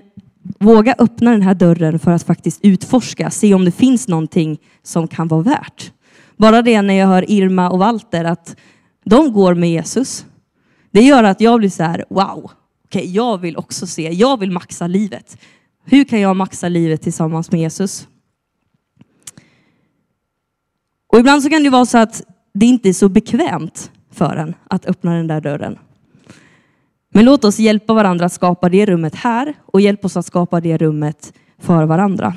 våga 0.59 0.95
öppna 0.99 1.31
den 1.31 1.43
här 1.43 1.55
dörren 1.55 1.99
för 1.99 2.11
att 2.11 2.23
faktiskt 2.23 2.61
utforska, 2.63 3.31
se 3.31 3.55
om 3.55 3.65
det 3.65 3.71
finns 3.71 4.09
någonting 4.09 4.59
som 4.83 5.09
kan 5.09 5.29
vara 5.29 5.43
värt. 5.43 5.93
Bara 6.37 6.63
det 6.63 6.83
när 6.83 6.95
jag 6.95 7.07
hör 7.07 7.31
Irma 7.31 7.71
och 7.71 7.79
Walter 7.79 8.25
att 8.25 8.57
de 9.05 9.33
går 9.33 9.55
med 9.55 9.71
Jesus. 9.71 10.27
Det 10.91 11.01
gör 11.01 11.25
att 11.25 11.41
jag 11.41 11.59
blir 11.59 11.71
så 11.71 11.83
här, 11.83 12.05
wow, 12.11 12.51
okej, 12.85 13.01
okay, 13.01 13.13
jag 13.13 13.39
vill 13.39 13.57
också 13.57 13.87
se, 13.87 14.11
jag 14.13 14.41
vill 14.41 14.51
maxa 14.51 14.87
livet. 14.87 15.39
Hur 15.85 16.05
kan 16.05 16.21
jag 16.21 16.37
maxa 16.37 16.69
livet 16.69 17.03
tillsammans 17.03 17.51
med 17.51 17.61
Jesus? 17.61 18.09
Och 21.15 21.21
ibland 21.21 21.43
så 21.43 21.51
kan 21.51 21.63
det 21.63 21.71
vara 21.71 21.87
så 21.87 21.99
att 21.99 22.23
det 22.53 22.67
inte 22.67 22.89
är 22.89 22.93
så 22.93 23.09
bekvämt 23.09 23.91
för 24.11 24.37
en 24.37 24.55
att 24.69 24.87
öppna 24.87 25.15
den 25.15 25.27
där 25.27 25.41
dörren. 25.41 25.79
Men 27.13 27.25
låt 27.25 27.45
oss 27.45 27.59
hjälpa 27.59 27.95
varandra 27.95 28.27
att 28.27 28.33
skapa 28.33 28.69
det 28.69 28.87
rummet 28.87 29.15
här 29.15 29.55
och 29.67 29.81
hjälp 29.81 30.05
oss 30.05 30.17
att 30.17 30.27
skapa 30.27 30.61
det 30.61 30.77
rummet 30.77 31.33
för 31.59 31.85
varandra. 31.85 32.35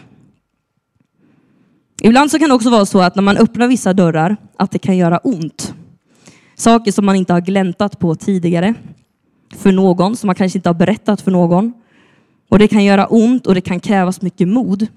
Ibland 2.01 2.31
så 2.31 2.39
kan 2.39 2.49
det 2.49 2.55
också 2.55 2.69
vara 2.69 2.85
så 2.85 3.01
att 3.01 3.15
när 3.15 3.23
man 3.23 3.37
öppnar 3.37 3.67
vissa 3.67 3.93
dörrar 3.93 4.37
att 4.57 4.71
det 4.71 4.79
kan 4.79 4.97
göra 4.97 5.17
ont. 5.17 5.73
Saker 6.55 6.91
som 6.91 7.05
man 7.05 7.15
inte 7.15 7.33
har 7.33 7.41
gläntat 7.41 7.99
på 7.99 8.15
tidigare 8.15 8.73
för 9.55 9.71
någon, 9.71 10.15
som 10.15 10.27
man 10.27 10.35
kanske 10.35 10.57
inte 10.57 10.69
har 10.69 10.73
berättat 10.73 11.21
för 11.21 11.31
någon. 11.31 11.73
Och 12.49 12.59
det 12.59 12.67
kan 12.67 12.83
göra 12.83 13.07
ont 13.07 13.47
och 13.47 13.55
det 13.55 13.61
kan 13.61 13.79
krävas 13.79 14.21
mycket 14.21 14.47
mod. 14.47 14.87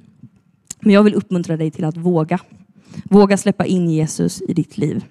Men 0.81 0.95
jag 0.95 1.03
vill 1.03 1.15
uppmuntra 1.15 1.57
dig 1.57 1.71
till 1.71 1.85
att 1.85 1.97
våga. 1.97 2.39
Våga 3.05 3.37
släppa 3.37 3.67
in 3.67 3.91
Jesus 3.91 4.43
i 4.49 4.53
ditt 4.53 4.79
liv. 4.79 5.05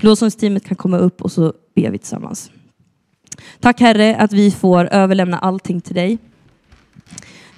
Lovsångsteamet 0.00 0.64
kan 0.64 0.76
komma 0.76 0.98
upp 0.98 1.22
och 1.22 1.32
så 1.32 1.52
ber 1.74 1.90
vi 1.90 1.98
tillsammans. 1.98 2.50
Tack 3.60 3.80
Herre 3.80 4.16
att 4.16 4.32
vi 4.32 4.50
får 4.50 4.88
överlämna 4.92 5.38
allting 5.38 5.80
till 5.80 5.94
dig. 5.94 6.18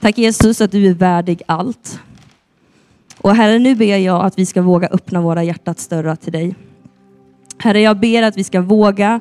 Tack 0.00 0.18
Jesus 0.18 0.60
att 0.60 0.72
du 0.72 0.86
är 0.86 0.94
värdig 0.94 1.42
allt. 1.46 2.00
Och 3.18 3.34
Herre, 3.34 3.58
nu 3.58 3.74
ber 3.74 3.96
jag 3.96 4.24
att 4.24 4.38
vi 4.38 4.46
ska 4.46 4.62
våga 4.62 4.88
öppna 4.88 5.20
våra 5.20 5.44
hjärtats 5.44 5.88
dörrar 5.88 6.16
till 6.16 6.32
dig. 6.32 6.54
Herre, 7.58 7.80
jag 7.80 8.00
ber 8.00 8.22
att 8.22 8.36
vi 8.36 8.44
ska 8.44 8.60
våga, 8.60 9.20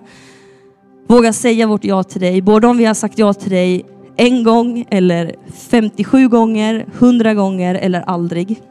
våga 1.07 1.33
säga 1.33 1.67
vårt 1.67 1.85
ja 1.85 2.03
till 2.03 2.21
dig. 2.21 2.41
Både 2.41 2.67
om 2.67 2.77
vi 2.77 2.85
har 2.85 2.93
sagt 2.93 3.19
ja 3.19 3.33
till 3.33 3.51
dig 3.51 3.85
en 4.15 4.43
gång 4.43 4.85
eller 4.89 5.35
57 5.69 6.27
gånger, 6.27 6.85
100 6.99 7.33
gånger 7.33 7.75
eller 7.75 8.01
aldrig. 8.01 8.61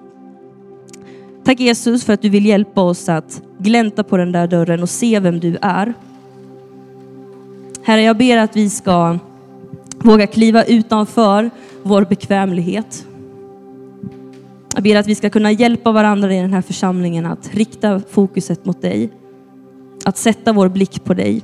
Tack 1.45 1.61
Jesus 1.61 2.05
för 2.05 2.13
att 2.13 2.23
du 2.23 2.29
vill 2.29 2.47
hjälpa 2.47 2.81
oss 2.81 3.09
att 3.09 3.43
glänta 3.59 4.05
på 4.05 4.17
den 4.17 4.33
där 4.33 4.47
dörren 4.47 4.83
och 4.83 4.89
se 4.89 5.21
vem 5.21 5.41
du 5.41 5.59
är. 5.63 5.95
Herre, 7.83 8.03
jag 8.03 8.17
ber 8.17 8.37
att 8.37 8.57
vi 8.57 8.71
ska 8.71 9.19
våga 9.99 10.27
kliva 10.27 10.65
utanför 10.65 11.51
vår 11.83 12.05
bekvämlighet. 12.05 13.07
Jag 14.75 14.83
ber 14.83 14.97
att 14.97 15.07
vi 15.07 15.15
ska 15.15 15.31
kunna 15.31 15.53
hjälpa 15.53 15.93
varandra 15.93 16.35
i 16.35 16.41
den 16.41 16.53
här 16.53 16.63
församlingen 16.63 17.27
att 17.27 17.55
rikta 17.55 18.01
fokuset 18.11 18.65
mot 18.65 18.83
dig. 18.83 19.11
Att 20.05 20.17
sätta 20.17 20.53
vår 20.53 20.69
blick 20.69 21.05
på 21.05 21.15
dig. 21.15 21.43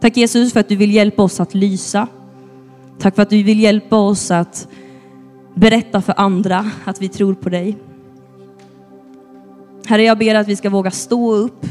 Tack 0.00 0.16
Jesus 0.16 0.52
för 0.52 0.60
att 0.60 0.68
du 0.68 0.76
vill 0.76 0.94
hjälpa 0.94 1.22
oss 1.22 1.40
att 1.40 1.54
lysa. 1.54 2.08
Tack 2.98 3.14
för 3.14 3.22
att 3.22 3.30
du 3.30 3.42
vill 3.42 3.60
hjälpa 3.60 3.96
oss 3.96 4.30
att 4.30 4.68
berätta 5.54 6.02
för 6.02 6.14
andra 6.16 6.70
att 6.84 7.02
vi 7.02 7.08
tror 7.08 7.34
på 7.34 7.48
dig. 7.48 7.76
Herre, 9.88 10.02
jag 10.02 10.18
ber 10.18 10.34
att 10.34 10.48
vi 10.48 10.56
ska 10.56 10.70
våga 10.70 10.90
stå 10.90 11.32
upp 11.32 11.66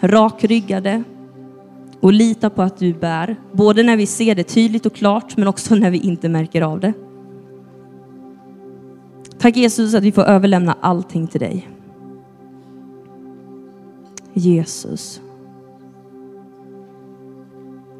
rakryggade 0.00 1.02
och 2.00 2.12
lita 2.12 2.50
på 2.50 2.62
att 2.62 2.78
du 2.78 2.94
bär, 2.94 3.36
både 3.52 3.82
när 3.82 3.96
vi 3.96 4.06
ser 4.06 4.34
det 4.34 4.44
tydligt 4.44 4.86
och 4.86 4.94
klart, 4.94 5.36
men 5.36 5.48
också 5.48 5.74
när 5.74 5.90
vi 5.90 5.98
inte 5.98 6.28
märker 6.28 6.62
av 6.62 6.80
det. 6.80 6.92
Tack 9.38 9.56
Jesus 9.56 9.94
att 9.94 10.02
vi 10.02 10.12
får 10.12 10.22
överlämna 10.22 10.76
allting 10.80 11.26
till 11.26 11.40
dig. 11.40 11.68
Jesus. 14.32 15.20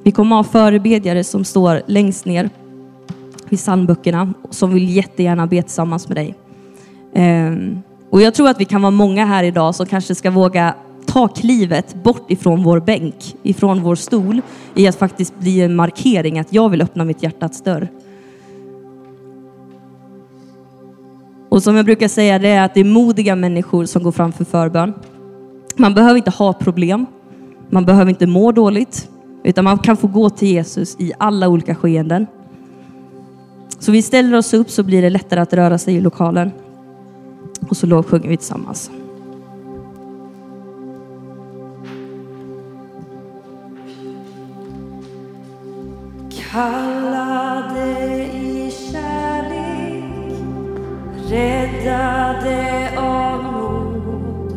Vi 0.03 0.13
kommer 0.13 0.37
ha 0.37 0.45
förebedjare 0.45 1.25
som 1.25 1.45
står 1.45 1.83
längst 1.87 2.25
ner 2.25 2.51
vid 3.49 3.59
psalmböckerna 3.59 4.35
som 4.51 4.75
vill 4.75 4.97
jättegärna 4.97 5.47
be 5.47 5.63
tillsammans 5.63 6.09
med 6.09 6.17
dig. 6.17 6.35
Ehm, 7.15 7.83
och 8.11 8.23
jag 8.23 8.35
tror 8.35 8.49
att 8.49 8.61
vi 8.61 8.65
kan 8.65 8.83
vara 8.83 8.91
många 8.91 9.27
här 9.27 9.45
idag 9.45 9.75
som 9.75 9.87
kanske 9.87 10.15
ska 10.15 10.31
våga 10.31 10.75
ta 11.07 11.29
klivet 11.29 11.95
bort 11.95 12.31
ifrån 12.31 12.63
vår 12.63 12.81
bänk, 12.81 13.37
ifrån 13.43 13.83
vår 13.83 13.95
stol, 13.95 14.41
i 14.75 14.89
att 14.89 14.97
faktiskt 14.97 15.39
bli 15.39 15.61
en 15.61 15.77
markering 15.77 16.39
att 16.39 16.53
jag 16.53 16.69
vill 16.69 16.83
öppna 16.83 17.05
mitt 17.05 17.23
hjärtats 17.23 17.63
dörr. 17.63 17.89
Och 21.49 21.63
som 21.63 21.77
jag 21.77 21.85
brukar 21.85 22.09
säga, 22.09 22.39
det 22.39 22.49
är 22.49 22.65
att 22.65 22.75
det 22.75 22.81
är 22.81 22.85
modiga 22.85 23.37
människor 23.37 23.85
som 23.85 24.03
går 24.03 24.13
fram 24.13 24.33
för 24.33 24.45
förbön. 24.45 24.95
Man 25.77 25.95
behöver 25.95 26.17
inte 26.17 26.31
ha 26.31 26.53
problem. 26.53 27.07
Man 27.71 27.85
behöver 27.85 28.11
inte 28.11 28.27
må 28.27 28.53
dåligt. 28.53 29.09
Utan 29.45 29.65
man 29.65 29.79
kan 29.79 29.97
få 29.97 30.07
gå 30.07 30.31
till 30.31 30.49
Jesus 30.49 30.97
i 30.99 31.13
alla 31.19 31.49
olika 31.49 31.75
skeenden. 31.75 32.27
Så 33.79 33.93
vi 33.93 34.03
ställer 34.03 34.39
oss 34.39 34.55
upp 34.55 34.71
så 34.71 34.83
blir 34.83 35.03
det 35.03 35.11
lättare 35.11 35.41
att 35.41 35.53
röra 35.53 35.79
sig 35.79 35.95
i 35.95 36.01
lokalen. 36.01 36.51
Och 37.69 37.77
så 37.77 37.87
lovsjunger 37.87 38.29
vi 38.29 38.37
tillsammans. 38.37 38.91
Kallade 46.53 47.87
i 48.35 48.73
kärlek, 48.93 50.05
räddade 51.31 52.91
av 52.99 53.43
nåd, 53.43 54.53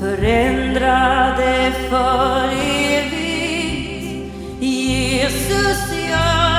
förändrade 0.00 1.72
för 1.90 2.48
evigt. 2.78 4.32
Jesus 4.60 5.92
jag 6.10 6.53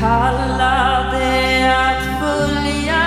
Kallade 0.00 1.76
att 1.76 2.04
följa, 2.20 3.06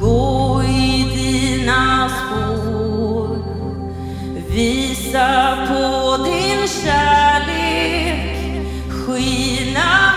gå 0.00 0.62
i 0.62 1.04
dina 1.14 2.08
spår. 2.08 3.38
Visa 4.50 5.56
på 5.68 6.24
din 6.24 6.68
kärlek, 6.68 8.36
skina 8.90 10.15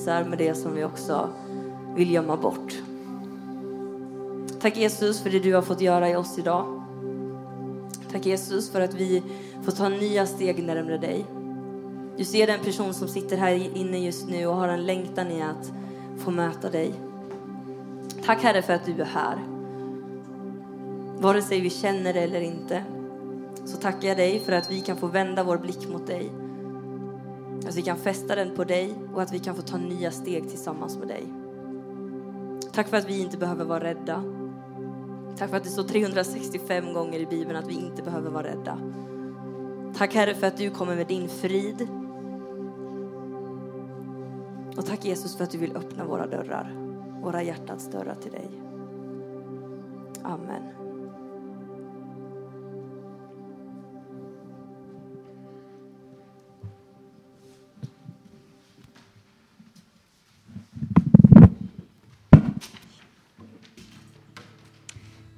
visar 0.00 0.24
med 0.24 0.38
det 0.38 0.54
som 0.54 0.74
vi 0.74 0.84
också 0.84 1.28
vill 1.96 2.10
gömma 2.10 2.36
bort. 2.36 2.74
Tack 4.60 4.76
Jesus 4.76 5.20
för 5.20 5.30
det 5.30 5.38
du 5.38 5.54
har 5.54 5.62
fått 5.62 5.80
göra 5.80 6.10
i 6.10 6.16
oss 6.16 6.38
idag. 6.38 6.82
Tack 8.12 8.26
Jesus 8.26 8.70
för 8.70 8.80
att 8.80 8.94
vi 8.94 9.22
får 9.62 9.72
ta 9.72 9.88
nya 9.88 10.26
steg 10.26 10.64
närmare 10.64 10.98
dig. 10.98 11.26
Du 12.16 12.24
ser 12.24 12.46
den 12.46 12.60
person 12.60 12.94
som 12.94 13.08
sitter 13.08 13.36
här 13.36 13.76
inne 13.76 13.98
just 13.98 14.28
nu 14.28 14.46
och 14.46 14.56
har 14.56 14.68
en 14.68 14.86
längtan 14.86 15.30
i 15.30 15.42
att 15.42 15.72
få 16.18 16.30
möta 16.30 16.70
dig. 16.70 16.94
Tack 18.24 18.42
Herre 18.42 18.62
för 18.62 18.72
att 18.72 18.86
du 18.86 19.02
är 19.02 19.06
här. 19.06 19.38
Vare 21.18 21.42
sig 21.42 21.60
vi 21.60 21.70
känner 21.70 22.12
det 22.12 22.20
eller 22.20 22.40
inte 22.40 22.84
så 23.64 23.76
tackar 23.76 24.08
jag 24.08 24.16
dig 24.16 24.40
för 24.40 24.52
att 24.52 24.70
vi 24.70 24.80
kan 24.80 24.96
få 24.96 25.06
vända 25.06 25.44
vår 25.44 25.58
blick 25.58 25.88
mot 25.88 26.06
dig. 26.06 26.30
Att 27.66 27.76
vi 27.76 27.82
kan 27.82 27.96
fästa 27.96 28.34
den 28.34 28.56
på 28.56 28.64
dig 28.64 28.94
och 29.14 29.22
att 29.22 29.32
vi 29.32 29.38
kan 29.38 29.56
få 29.56 29.62
ta 29.62 29.76
nya 29.76 30.10
steg 30.10 30.48
tillsammans 30.48 30.98
med 30.98 31.08
dig. 31.08 31.32
Tack 32.72 32.88
för 32.88 32.96
att 32.96 33.08
vi 33.08 33.20
inte 33.20 33.38
behöver 33.38 33.64
vara 33.64 33.84
rädda. 33.84 34.24
Tack 35.36 35.50
för 35.50 35.56
att 35.56 35.64
det 35.64 35.70
står 35.70 35.82
365 35.82 36.92
gånger 36.92 37.18
i 37.18 37.26
Bibeln 37.26 37.58
att 37.58 37.68
vi 37.68 37.74
inte 37.74 38.02
behöver 38.02 38.30
vara 38.30 38.46
rädda. 38.46 38.78
Tack 39.96 40.14
Herre 40.14 40.34
för 40.34 40.46
att 40.46 40.56
du 40.56 40.70
kommer 40.70 40.96
med 40.96 41.06
din 41.06 41.28
frid. 41.28 41.88
Och 44.76 44.86
tack 44.86 45.04
Jesus 45.04 45.36
för 45.36 45.44
att 45.44 45.50
du 45.50 45.58
vill 45.58 45.76
öppna 45.76 46.04
våra 46.04 46.26
dörrar, 46.26 46.74
våra 47.22 47.42
hjärtats 47.42 47.90
dörrar 47.90 48.14
till 48.14 48.32
dig. 48.32 48.50
Amen. 50.22 50.79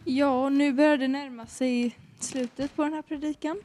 Ja, 0.04 0.48
nu 0.48 0.72
börjar 0.72 0.96
det 0.96 1.08
närma 1.08 1.46
sig 1.46 1.96
slutet 2.20 2.76
på 2.76 2.82
den 2.82 2.92
här 2.92 3.02
predikan. 3.02 3.56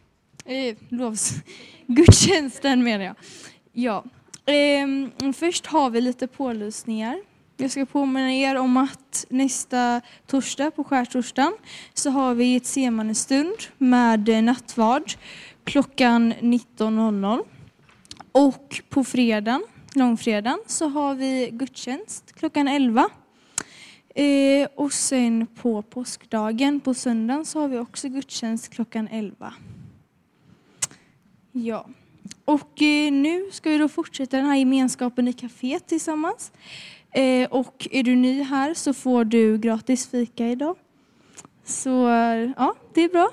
Eh, 0.46 0.78
lovs... 0.90 1.32
Gudstjänsten 1.88 2.84
menar 2.84 3.06
jag. 3.06 3.16
Ja. 3.72 4.04
Eh, 4.54 5.34
först 5.34 5.66
har 5.66 5.90
vi 5.90 6.02
lite 6.02 6.28
pålysningar. 6.28 7.22
Jag 7.58 7.72
ska 7.72 7.86
påminna 7.86 8.34
er 8.34 8.56
om 8.56 8.78
att 8.78 9.26
nästa 9.30 10.02
torsdag, 10.28 10.72
på 10.72 10.84
skärtorsdagen, 10.84 11.54
så 11.94 12.10
har 12.10 12.34
vi 12.34 12.56
ett 12.56 12.66
semanestund 12.66 13.56
med 13.78 14.44
nattvard 14.44 15.12
klockan 15.64 16.34
19.00. 16.34 17.44
Och 18.32 18.82
på 18.90 19.04
fredagen, 19.04 19.64
långfredagen, 19.94 20.60
så 20.68 20.88
har 20.88 21.16
vi 21.16 21.50
gudstjänst 21.52 22.34
klockan 22.36 22.68
11. 22.68 23.10
Eh, 24.18 24.68
och 24.76 24.94
sen 24.94 25.48
på 25.62 25.82
påskdagen, 25.82 26.80
på 26.80 26.94
söndagen, 26.94 27.46
så 27.46 27.60
har 27.60 27.68
vi 27.68 27.78
också 27.78 28.10
gudstjänst 28.10 28.70
klockan 28.70 29.08
11. 29.12 29.54
Ja. 31.52 31.88
Och 32.46 32.82
eh, 32.82 33.12
nu 33.12 33.50
ska 33.52 33.70
vi 33.70 33.78
då 33.78 33.90
fortsätta 33.90 34.38
den 34.38 34.46
här 34.46 34.56
gemenskapen 34.56 35.28
i 35.28 35.34
kaféet 35.34 35.88
tillsammans. 35.88 36.52
Eh, 37.12 37.50
och 37.50 37.88
är 37.92 38.04
du 38.04 38.16
ny 38.16 38.44
här 38.44 38.74
så 38.74 38.94
får 38.94 39.26
du 39.26 39.58
gratis 39.58 40.08
fika 40.08 40.48
idag. 40.48 40.76
Så 41.66 41.90
ja, 42.58 42.76
det 42.94 43.02
är 43.02 43.10
bra. 43.10 43.30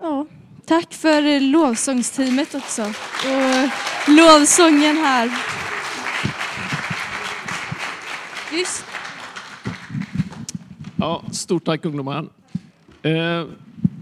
Ja, 0.00 0.26
tack 0.66 0.94
för 0.94 1.40
lovsångsteamet 1.40 2.54
också. 2.54 2.82
Och 2.82 3.70
lovsången 4.08 4.96
här. 4.96 5.30
Just 8.52 8.84
Ja, 10.96 11.22
stort 11.32 11.64
tack 11.64 11.84
ungdomar. 11.84 12.26
Eh, 13.02 13.44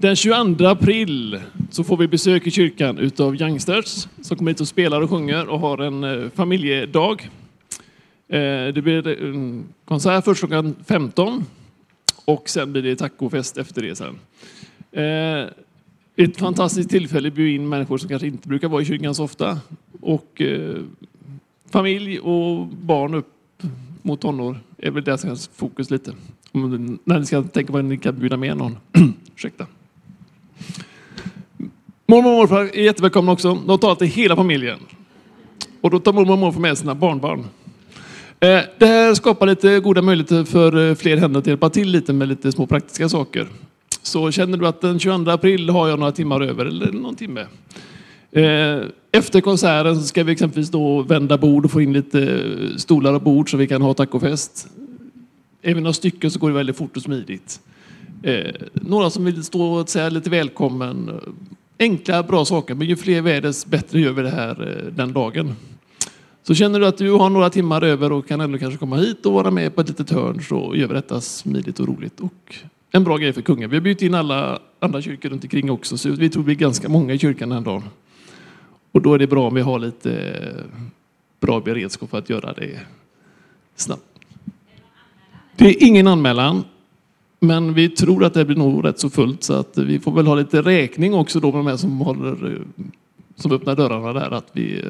den 0.01 0.17
22 0.17 0.67
april 0.67 1.41
så 1.71 1.85
får 1.85 1.97
vi 1.97 2.09
besök 2.09 2.47
i 2.47 2.51
kyrkan 2.51 2.99
utav 2.99 3.37
Youngsters 3.37 4.09
som 4.23 4.37
kommer 4.37 4.51
hit 4.51 4.61
och 4.61 4.69
spelar 4.69 5.01
och 5.01 5.11
sjunger 5.11 5.49
och 5.49 5.61
har 5.61 5.79
en 5.79 6.05
eh, 6.05 6.31
familjedag. 6.31 7.31
Eh, 8.29 8.67
det 8.75 8.83
blir 8.83 9.09
en 9.09 9.65
konsert 9.85 10.25
först 10.25 10.41
klockan 10.41 10.77
15 10.87 11.45
och 12.25 12.49
sen 12.49 12.73
blir 12.73 12.83
det 12.83 12.97
tacofest 12.97 13.59
efter 13.59 13.83
det 13.83 13.97
sen. 13.97 14.19
Ett 16.17 16.37
fantastiskt 16.37 16.91
tillfälle 16.91 17.29
att 17.29 17.35
bjuda 17.35 17.55
in 17.55 17.69
människor 17.69 17.99
som 17.99 18.09
kanske 18.09 18.29
inte 18.29 18.49
brukar 18.49 18.69
vara 18.69 18.83
i 18.83 18.85
kyrkan 18.85 19.15
så 19.15 19.25
ofta. 19.25 19.59
Och 20.01 20.43
familj 21.71 22.19
och 22.19 22.67
barn 22.67 23.15
upp 23.15 23.34
mot 24.05 24.21
tonår 24.21 24.59
är 24.79 24.91
väl 24.91 25.05
deras 25.05 25.51
fokus 25.57 25.91
lite. 25.91 26.13
Om- 26.53 26.99
När 27.05 27.19
ni 27.19 27.27
ska 27.27 27.43
tänka 27.43 27.67
på 27.67 27.73
vad 27.73 27.85
ni 27.85 27.99
kan 27.99 28.19
bjuda 28.19 28.37
med 28.37 28.57
någon. 28.57 28.77
Ursäkta. 29.37 29.67
Mormor 32.07 32.31
och 32.31 32.37
morfar 32.39 32.61
är 32.61 32.83
jättevälkomna 32.83 33.33
också. 33.33 33.55
De 33.67 33.79
talar 33.79 33.95
till 33.95 34.07
hela 34.07 34.37
familjen. 34.37 34.79
Och 35.81 35.91
då 35.91 35.99
tar 35.99 36.13
mormor 36.13 36.33
och 36.33 36.39
morfar 36.39 36.61
med 36.61 36.79
sina 36.79 36.95
barnbarn. 36.95 37.41
Eh, 38.41 38.61
det 38.79 38.87
här 38.87 39.15
skapar 39.15 39.47
lite 39.47 39.81
goda 39.81 40.03
möjligheter 40.03 40.45
för 40.45 40.89
eh, 40.89 40.95
fler 40.95 41.17
händer 41.17 41.41
att 41.41 41.47
hjälpa 41.47 41.71
till 41.71 41.89
lite 41.91 42.13
med 42.13 42.29
lite 42.29 42.53
små 42.53 42.67
praktiska 42.67 43.09
saker. 43.09 43.49
Så 44.03 44.31
känner 44.31 44.59
du 44.59 44.67
att 44.67 44.81
den 44.81 44.99
22 44.99 45.31
april 45.31 45.71
har 45.71 45.89
jag 45.89 45.99
några 45.99 46.13
timmar 46.13 46.41
över, 46.41 46.65
eller 46.67 46.93
någon 46.93 47.15
timme. 47.17 47.47
Eh, 48.35 48.87
efter 49.13 49.41
konserten 49.41 50.03
ska 50.03 50.25
vi 50.25 50.33
exempelvis 50.33 50.71
då 50.71 51.03
vända 51.03 51.39
bord 51.39 51.65
och 51.65 51.71
få 51.71 51.83
in 51.83 51.93
lite 51.93 52.23
eh, 52.23 52.77
stolar 52.77 53.13
och 53.13 53.23
bord 53.23 53.51
så 53.51 53.57
vi 53.57 53.67
kan 53.67 53.83
ha 53.83 53.95
tacofest. 53.95 54.69
Är 55.63 55.75
vi 55.75 55.81
några 55.81 55.93
stycken 55.93 56.31
så 56.31 56.39
går 56.39 56.49
det 56.49 56.55
väldigt 56.55 56.77
fort 56.77 56.97
och 56.97 57.03
smidigt. 57.03 57.61
Eh, 58.23 58.55
några 58.73 59.11
som 59.11 59.25
vill 59.25 59.45
stå 59.45 59.63
och 59.63 59.89
säga 59.89 60.09
lite 60.09 60.31
välkommen. 60.31 61.11
Enkla, 61.79 62.23
bra 62.23 62.45
saker, 62.45 62.75
men 62.75 62.87
ju 62.87 62.97
fler 62.97 63.23
vi 63.23 63.33
är 63.33 63.41
desto 63.41 63.71
bättre 63.71 64.01
gör 64.01 64.13
vi 64.13 64.23
det 64.23 64.31
här 64.31 64.85
den 64.97 65.13
dagen. 65.13 65.55
Så 66.43 66.55
känner 66.55 66.81
du 66.81 66.87
att 66.87 66.99
du 66.99 67.11
har 67.11 67.31
några 67.31 67.51
timmar 67.51 67.83
över 67.83 68.13
och 68.13 68.29
kan 68.29 68.41
ändå 68.41 68.59
kanske 68.59 68.79
komma 68.79 68.97
hit 68.97 69.27
och 69.27 69.33
vara 69.33 69.51
med 69.51 69.75
på 69.75 69.81
ett 69.81 69.89
litet 69.89 70.11
hörn 70.11 70.43
så 70.43 70.73
gör 70.77 70.89
vi 70.89 70.95
detta 70.95 71.21
smidigt 71.21 71.81
och 71.81 71.89
roligt. 71.89 72.21
Och 72.21 72.55
en 72.91 73.05
bra 73.05 73.17
grej 73.17 73.33
för 73.33 73.43
kungen. 73.43 73.71
Vi 73.71 73.77
har 73.77 73.81
bjudit 73.81 74.03
in 74.03 74.15
alla 74.15 74.59
andra 74.81 75.03
kyrkor 75.03 75.29
runt 75.29 75.45
omkring 75.45 75.71
också 75.71 75.99
så 75.99 76.11
vi 76.11 76.31
tror 76.31 76.43
vi 76.43 76.53
är 76.53 76.57
ganska 76.57 76.89
många 76.89 77.15
i 77.15 77.19
kyrkan 77.19 77.49
den 77.49 77.65
dagen. 77.65 77.83
Och 78.95 79.03
då 79.03 79.15
är 79.15 79.19
det 79.19 79.27
bra 79.27 79.47
om 79.47 79.55
vi 79.55 79.61
har 79.61 79.79
lite 79.79 80.13
eh, 80.13 80.65
bra 81.41 81.61
beredskap 81.61 82.11
för 82.11 82.19
att 82.19 82.31
göra 82.31 82.53
det 82.53 82.81
snabbt. 83.77 84.03
Det 85.57 85.65
är 85.65 85.87
ingen 85.87 86.07
anmälan, 86.07 86.65
men 87.41 87.75
vi 87.75 87.89
tror 87.89 88.25
att 88.25 88.35
det 88.35 88.45
blir 88.45 88.57
nog 88.57 88.85
rätt 88.85 88.99
så 88.99 89.11
fullt 89.11 89.43
så 89.43 89.55
att 89.55 89.79
vi 89.79 89.99
får 89.99 90.13
väl 90.13 90.27
ha 90.27 90.35
lite 90.35 90.63
räkning 90.63 91.15
också 91.15 91.41
då 91.41 91.53
med 91.53 91.59
de 91.59 91.67
här 91.67 91.77
som, 91.77 92.01
håller, 92.01 92.53
eh, 92.53 92.87
som 93.37 93.53
öppnar 93.53 93.77
dörrarna 93.77 94.13
där 94.13 94.31
att 94.31 94.49
vi 94.53 94.79
eh, 94.79 94.87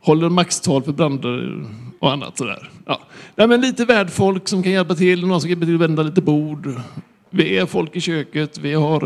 håller 0.00 0.28
maxtal 0.28 0.82
för 0.82 0.92
brander 0.92 1.64
och 1.98 2.12
annat 2.12 2.38
sådär. 2.38 2.70
Ja. 2.86 3.00
Nej, 3.36 3.48
men 3.48 3.60
lite 3.60 3.84
värdfolk 3.84 4.48
som 4.48 4.62
kan 4.62 4.72
hjälpa 4.72 4.94
till, 4.94 5.26
någon 5.26 5.40
som 5.40 5.48
kan 5.48 5.50
hjälpa 5.50 5.66
till 5.66 5.74
att 5.74 5.80
vända 5.80 6.02
lite 6.02 6.22
bord. 6.22 6.68
Vi 7.30 7.58
är 7.58 7.66
folk 7.66 7.96
i 7.96 8.00
köket, 8.00 8.58
vi 8.58 8.74
har 8.74 9.00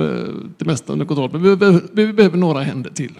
det 0.58 0.64
mesta 0.64 0.92
under 0.92 1.06
kontroll, 1.06 1.30
men 1.32 1.42
vi 1.42 1.56
behöver, 1.56 1.82
vi 1.92 2.12
behöver 2.12 2.38
några 2.38 2.60
händer 2.60 2.90
till. 2.90 3.12